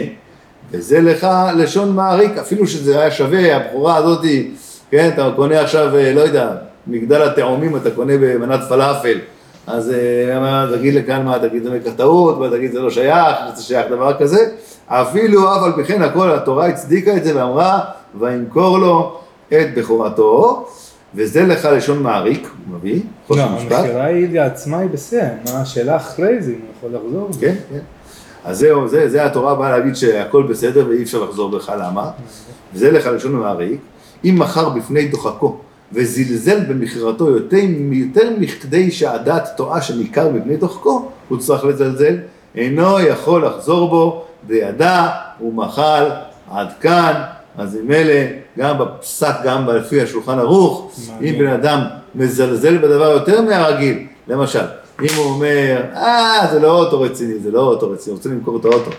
וזה 0.70 1.00
לך 1.00 1.26
לשון 1.56 1.94
מעריק, 1.94 2.38
אפילו 2.38 2.66
שזה 2.66 3.00
היה 3.00 3.10
שווה, 3.10 3.56
הבכורה 3.56 3.96
הזאתי, 3.96 4.50
כן, 4.90 5.10
אתה 5.14 5.30
קונה 5.36 5.60
עכשיו, 5.60 5.96
אה, 5.96 6.14
לא 6.14 6.20
יודע, 6.20 6.52
מגדל 6.86 7.22
התאומים 7.22 7.76
אתה 7.76 7.90
קונה 7.90 8.12
במנת 8.20 8.60
פלאפל. 8.68 9.18
אז 9.66 9.90
אה, 9.90 10.66
תגיד 10.76 10.94
לכאן 10.94 11.24
מה, 11.24 11.38
תגיד 11.38 11.62
זה 11.62 11.70
מקח 11.70 11.90
טעות, 11.96 12.38
מה 12.38 12.50
תגיד 12.50 12.72
זה 12.72 12.80
לא 12.80 12.90
שייך, 12.90 13.36
זה 13.54 13.62
שייך 13.62 13.86
דבר 13.90 14.18
כזה. 14.18 14.46
אפילו 14.86 15.56
אף 15.56 15.62
על 15.62 15.72
פי 15.72 15.84
כן 15.84 16.02
הכל, 16.02 16.30
התורה 16.30 16.66
הצדיקה 16.66 17.16
את 17.16 17.24
זה 17.24 17.36
ואמרה, 17.36 17.80
וימכור 18.18 18.78
לו 18.78 19.18
את 19.48 19.74
בכורתו, 19.76 20.66
וזה 21.14 21.42
לך 21.42 21.68
לשון 21.72 22.02
מעריק, 22.02 22.42
הוא 22.42 22.76
מביא, 22.76 23.00
חוש 23.26 23.38
לא, 23.38 23.42
המשפט. 23.42 23.72
המכירה 23.72 24.04
היא 24.04 24.40
לעצמה 24.40 24.78
היא 24.78 24.90
בסדר, 24.90 25.28
מה 25.52 25.60
השאלה 25.60 25.96
אחרי 25.96 26.42
זה, 26.42 26.50
אם 26.50 26.56
הוא 26.56 26.90
יכול 26.90 27.00
לחזור? 27.06 27.30
כן, 27.40 27.54
כן. 27.70 27.78
אז 28.44 28.58
זהו, 28.58 28.88
זה, 28.88 29.08
זה 29.08 29.26
התורה 29.26 29.54
באה 29.54 29.70
להגיד 29.78 29.96
שהכל 29.96 30.42
בסדר 30.42 30.86
ואי 30.88 31.02
אפשר 31.02 31.24
לחזור 31.24 31.50
בך, 31.50 31.72
למה? 31.78 32.10
וזה 32.74 32.90
לך 32.90 33.06
לשון 33.06 33.32
מעריק, 33.32 33.80
אם 34.24 34.36
מכר 34.38 34.68
בפני 34.68 35.08
דוחקו 35.08 35.56
וזלזל 35.92 36.60
במכירתו 36.60 37.30
יותר, 37.30 37.56
יותר 37.92 38.30
מכדי 38.38 38.90
שהדעת 38.90 39.48
טועה 39.56 39.82
שניכר 39.82 40.28
בפני 40.28 40.56
דוחקו, 40.56 41.08
הוא 41.28 41.38
צריך 41.38 41.64
לזלזל, 41.64 42.16
אינו 42.54 43.00
יכול 43.00 43.46
לחזור 43.46 43.88
בו 43.88 44.24
בידע 44.42 45.08
ומחל 45.40 46.10
עד 46.50 46.68
כאן, 46.80 47.12
אז 47.58 47.76
עם 47.76 47.90
אלה, 47.90 48.26
גם 48.58 48.78
בפסק, 48.78 49.34
גם 49.44 49.68
לפי 49.68 50.00
השולחן 50.00 50.38
ערוך, 50.38 50.92
אם. 51.20 51.34
בן 51.38 51.46
אדם 51.46 51.80
מזלזל 52.14 52.78
בדבר 52.78 53.10
יותר 53.10 53.42
מהרגיל, 53.42 54.06
למשל, 54.28 54.64
אם 55.02 55.08
הוא 55.16 55.24
אומר, 55.24 55.82
אה, 55.94 56.46
זה 56.52 56.60
לא 56.60 56.78
אוטו 56.78 57.00
רציני, 57.00 57.38
זה 57.38 57.50
לא 57.50 57.60
אוטו 57.60 57.90
רציני, 57.90 58.16
רוצה 58.16 58.28
למכור 58.28 58.56
את 58.56 58.64
האוטו. 58.64 58.90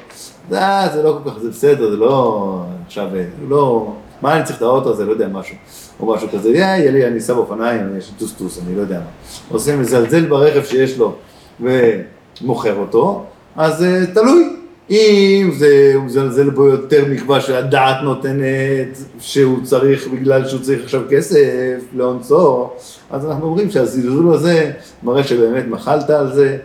אה, 0.53 0.89
זה 0.93 1.03
לא 1.03 1.19
כל 1.23 1.29
כך, 1.29 1.37
זה 1.39 1.49
בסדר, 1.49 1.91
זה 1.91 1.97
לא, 1.97 2.63
עכשיו, 2.85 3.07
אה, 3.15 3.25
לא, 3.49 3.93
מה 4.21 4.35
אני 4.35 4.43
צריך 4.43 4.57
את 4.57 4.61
האוטו 4.61 4.89
הזה, 4.89 5.05
לא 5.05 5.11
יודע, 5.11 5.27
משהו. 5.27 5.55
או 5.99 6.13
משהו 6.13 6.27
כזה, 6.33 6.49
"יא, 6.49 6.55
יהיה 6.65 6.91
לי, 6.91 7.07
אני 7.07 7.17
אסע 7.17 7.33
באופניים, 7.33 7.97
יש 7.97 8.09
לי 8.09 8.13
טוסטוס, 8.17 8.59
אני 8.67 8.75
לא 8.75 8.81
יודע 8.81 8.99
מה. 8.99 9.05
עושה 9.49 9.75
מזלזל 9.75 10.25
ברכב 10.25 10.63
שיש 10.63 10.97
לו 10.97 11.15
ומוכר 11.59 12.77
אותו, 12.77 13.25
אז 13.55 13.83
אה, 13.83 14.05
תלוי. 14.13 14.57
אם 14.89 15.51
זה, 15.57 15.91
הוא 15.95 16.03
מזלזל 16.03 16.49
בו 16.49 16.67
יותר 16.67 17.05
מכמה 17.09 17.41
שהדעת 17.41 18.03
נותנת, 18.03 18.97
שהוא 19.19 19.57
צריך, 19.63 20.07
בגלל 20.07 20.47
שהוא 20.47 20.61
צריך 20.61 20.83
עכשיו 20.83 21.01
כסף 21.09 21.79
לאונסו, 21.93 22.69
אז 23.11 23.25
אנחנו 23.25 23.45
אומרים 23.45 23.71
שהזלזול 23.71 24.33
הזה 24.33 24.71
מראה 25.03 25.23
שבאמת 25.23 25.67
מחלת 25.67 26.09
על 26.09 26.33
זה, 26.33 26.57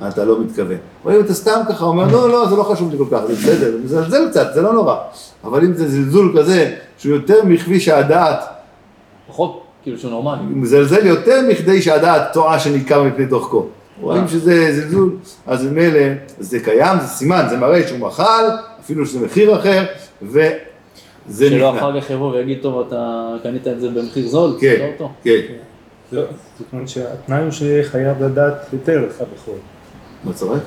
ואתה 0.00 0.24
לא 0.24 0.40
מתכוון. 0.40 0.76
אבל 1.04 1.14
אם 1.14 1.20
אתה 1.20 1.34
סתם 1.34 1.60
ככה 1.68 1.84
אומר, 1.84 2.06
לא, 2.12 2.28
לא, 2.28 2.48
זה 2.48 2.56
לא 2.56 2.62
חשוב 2.62 2.90
לי 2.90 2.98
כל 2.98 3.04
כך, 3.10 3.20
זה 3.26 3.32
בסדר, 3.32 3.70
זה 3.70 3.78
מזלזל 3.84 4.30
קצת, 4.30 4.46
זה 4.54 4.62
לא 4.62 4.72
נורא. 4.72 4.96
אבל 5.44 5.64
אם 5.64 5.74
זה 5.74 5.88
זלזול 5.88 6.34
כזה, 6.38 6.74
שהוא 6.98 7.14
יותר 7.14 7.44
מכביש 7.44 7.88
הדעת, 7.88 8.44
פחות, 9.28 9.62
כאילו 9.82 9.98
שהוא 9.98 10.10
נורמלי. 10.10 10.38
הוא 10.38 10.56
מזלזל 10.56 11.06
יותר 11.06 11.40
מכדי 11.48 11.82
שהדעת 11.82 12.32
טועה 12.32 12.58
שניכר 12.58 13.02
מפני 13.02 13.24
דוחקו. 13.24 13.66
רואים 14.00 14.28
שזה 14.28 14.80
זלזול, 14.80 15.16
אז 15.46 15.66
ממילא 15.66 16.00
זה 16.38 16.60
קיים, 16.60 17.00
זה 17.00 17.06
סימן, 17.06 17.46
זה 17.50 17.56
מראה 17.56 17.88
שהוא 17.88 17.98
מחל, 17.98 18.44
אפילו 18.80 19.06
שזה 19.06 19.26
מחיר 19.26 19.58
אחר, 19.58 19.84
וזה 20.22 20.58
שלא 21.38 21.48
נכנע. 21.48 21.78
אחר 21.78 22.00
כך 22.00 22.10
יבוא 22.10 22.32
ויגיד, 22.32 22.58
טוב, 22.62 22.86
אתה 22.88 23.34
קנית 23.42 23.66
את 23.66 23.80
זה 23.80 23.88
במחיר 23.88 24.28
זול, 24.28 24.56
כן, 24.60 24.88
אותו. 24.92 25.10
כן, 25.22 25.40
לא, 26.12 26.22
זאת 26.58 26.66
אומרת 26.72 26.88
שהתנאי 26.88 27.42
הוא 27.42 27.50
שחייב 27.50 28.22
לדעת 28.22 28.54
את 28.74 28.88
ערך 28.88 29.20
הבכור. 29.20 29.58
מה 30.24 30.32
צורך? 30.32 30.62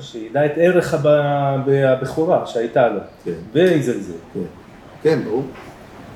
שידע 0.00 0.46
את 0.46 0.50
ערך 0.56 0.94
הב- 0.94 1.68
הבכורה 1.68 2.46
שהייתה 2.46 2.88
לו, 2.88 3.00
כן. 3.24 3.32
ויזלזל. 3.52 4.12
כן, 4.34 4.40
כן, 5.02 5.18
ברור, 5.24 5.42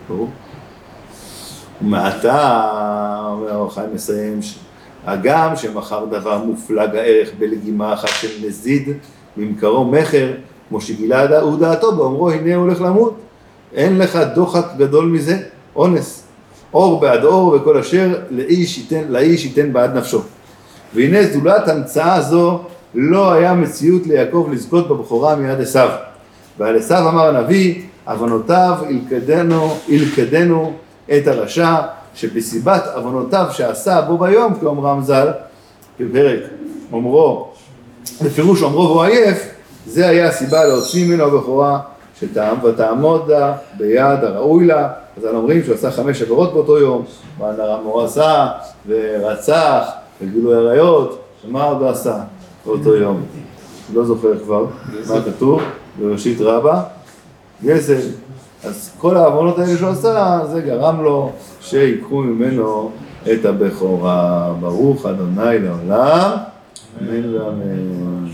ברור. 0.08 0.28
ומעתה, 1.82 2.60
אומר 3.32 3.52
האור 3.52 3.66
החיים 3.66 3.94
מסיים, 3.94 4.40
הגם 5.06 5.56
שמכר 5.56 6.04
דבר 6.04 6.38
מופלג 6.38 6.96
הערך 6.96 7.30
בלגימה 7.38 7.94
אחת 7.94 8.08
של 8.08 8.46
נזיד, 8.46 8.88
ממכרו 9.36 9.84
מכר, 9.84 10.32
כמו 10.68 10.80
שגילה 10.80 11.40
הוא 11.40 11.58
דעתו 11.60 11.96
באומרו 11.96 12.30
הנה 12.30 12.54
הוא 12.54 12.64
הולך 12.64 12.80
למות, 12.80 13.14
אין 13.74 13.98
לך 13.98 14.18
דוחק 14.34 14.66
גדול 14.78 15.04
מזה, 15.06 15.38
אונס. 15.76 16.22
אור 16.74 17.00
בעד 17.00 17.24
אור 17.24 17.46
וכל 17.48 17.78
אשר 17.78 18.14
לאיש 18.30 18.78
ייתן, 18.78 19.02
לאיש 19.08 19.44
ייתן 19.44 19.72
בעד 19.72 19.96
נפשו. 19.96 20.20
והנה 20.94 21.18
זולת 21.32 21.68
המצאה 21.68 22.22
זו 22.22 22.60
לא 22.94 23.32
היה 23.32 23.54
מציאות 23.54 24.06
ליעקב 24.06 24.48
לזכות 24.52 24.88
בבכורה 24.88 25.36
מיד 25.36 25.60
עשיו. 25.60 25.88
ועל 26.58 26.76
עשיו 26.76 27.08
אמר 27.08 27.26
הנביא, 27.28 27.82
עוונותיו 28.06 28.78
ילכדנו, 28.88 29.74
ילכדנו 29.88 30.72
את 31.16 31.26
הרשע, 31.26 31.76
שבסיבת 32.14 32.82
עוונותיו 32.94 33.46
שעשה 33.52 34.00
בו 34.00 34.18
ביום, 34.18 34.54
כאומרם 34.54 35.02
ז"ל, 35.02 35.28
בפרק 36.00 36.40
אומרו, 36.92 37.48
בפירוש 38.24 38.62
אומרו 38.62 38.82
והוא 38.82 39.02
עייף, 39.02 39.48
זה 39.86 40.08
היה 40.08 40.28
הסיבה 40.28 40.64
להוציא 40.64 41.06
ממנו 41.06 41.24
הבכורה 41.24 41.80
שטעם 42.20 42.64
ותעמודה 42.64 43.52
ביד 43.78 44.24
הראוי 44.24 44.66
לה. 44.66 44.88
אז 45.16 45.24
אנחנו 45.24 45.38
אומרים 45.38 45.64
שהוא 45.64 45.74
עשה 45.74 45.90
חמש 45.90 46.22
עבירות 46.22 46.52
באותו 46.52 46.78
יום, 46.78 47.04
מה 47.38 47.52
נרם 47.58 47.84
הוא 47.84 48.02
עשה, 48.02 48.48
ורצח, 48.86 49.84
וגילוי 50.22 50.54
עריות, 50.54 51.18
ומה 51.46 51.64
עוד 51.64 51.82
עשה 51.82 52.16
באותו 52.66 52.96
יום? 52.96 53.22
לא 53.94 54.04
זוכר 54.04 54.38
כבר, 54.38 54.66
מה 55.08 55.22
כתוב? 55.22 55.62
בראשית 56.00 56.40
רבה, 56.40 56.82
גזל. 57.64 58.00
אז 58.64 58.90
כל 58.98 59.16
העוונות 59.16 59.58
האלה 59.58 59.76
שהוא 59.76 59.88
עשה, 59.88 60.40
זה 60.52 60.60
גרם 60.60 61.02
לו 61.02 61.30
שיקחו 61.60 62.16
ממנו 62.22 62.90
את 63.32 63.44
הבכורה. 63.44 64.52
ברוך 64.60 65.06
אדוני 65.06 65.58
לעולם, 65.58 66.30
אמן 67.00 67.34
ואמן. 67.34 68.26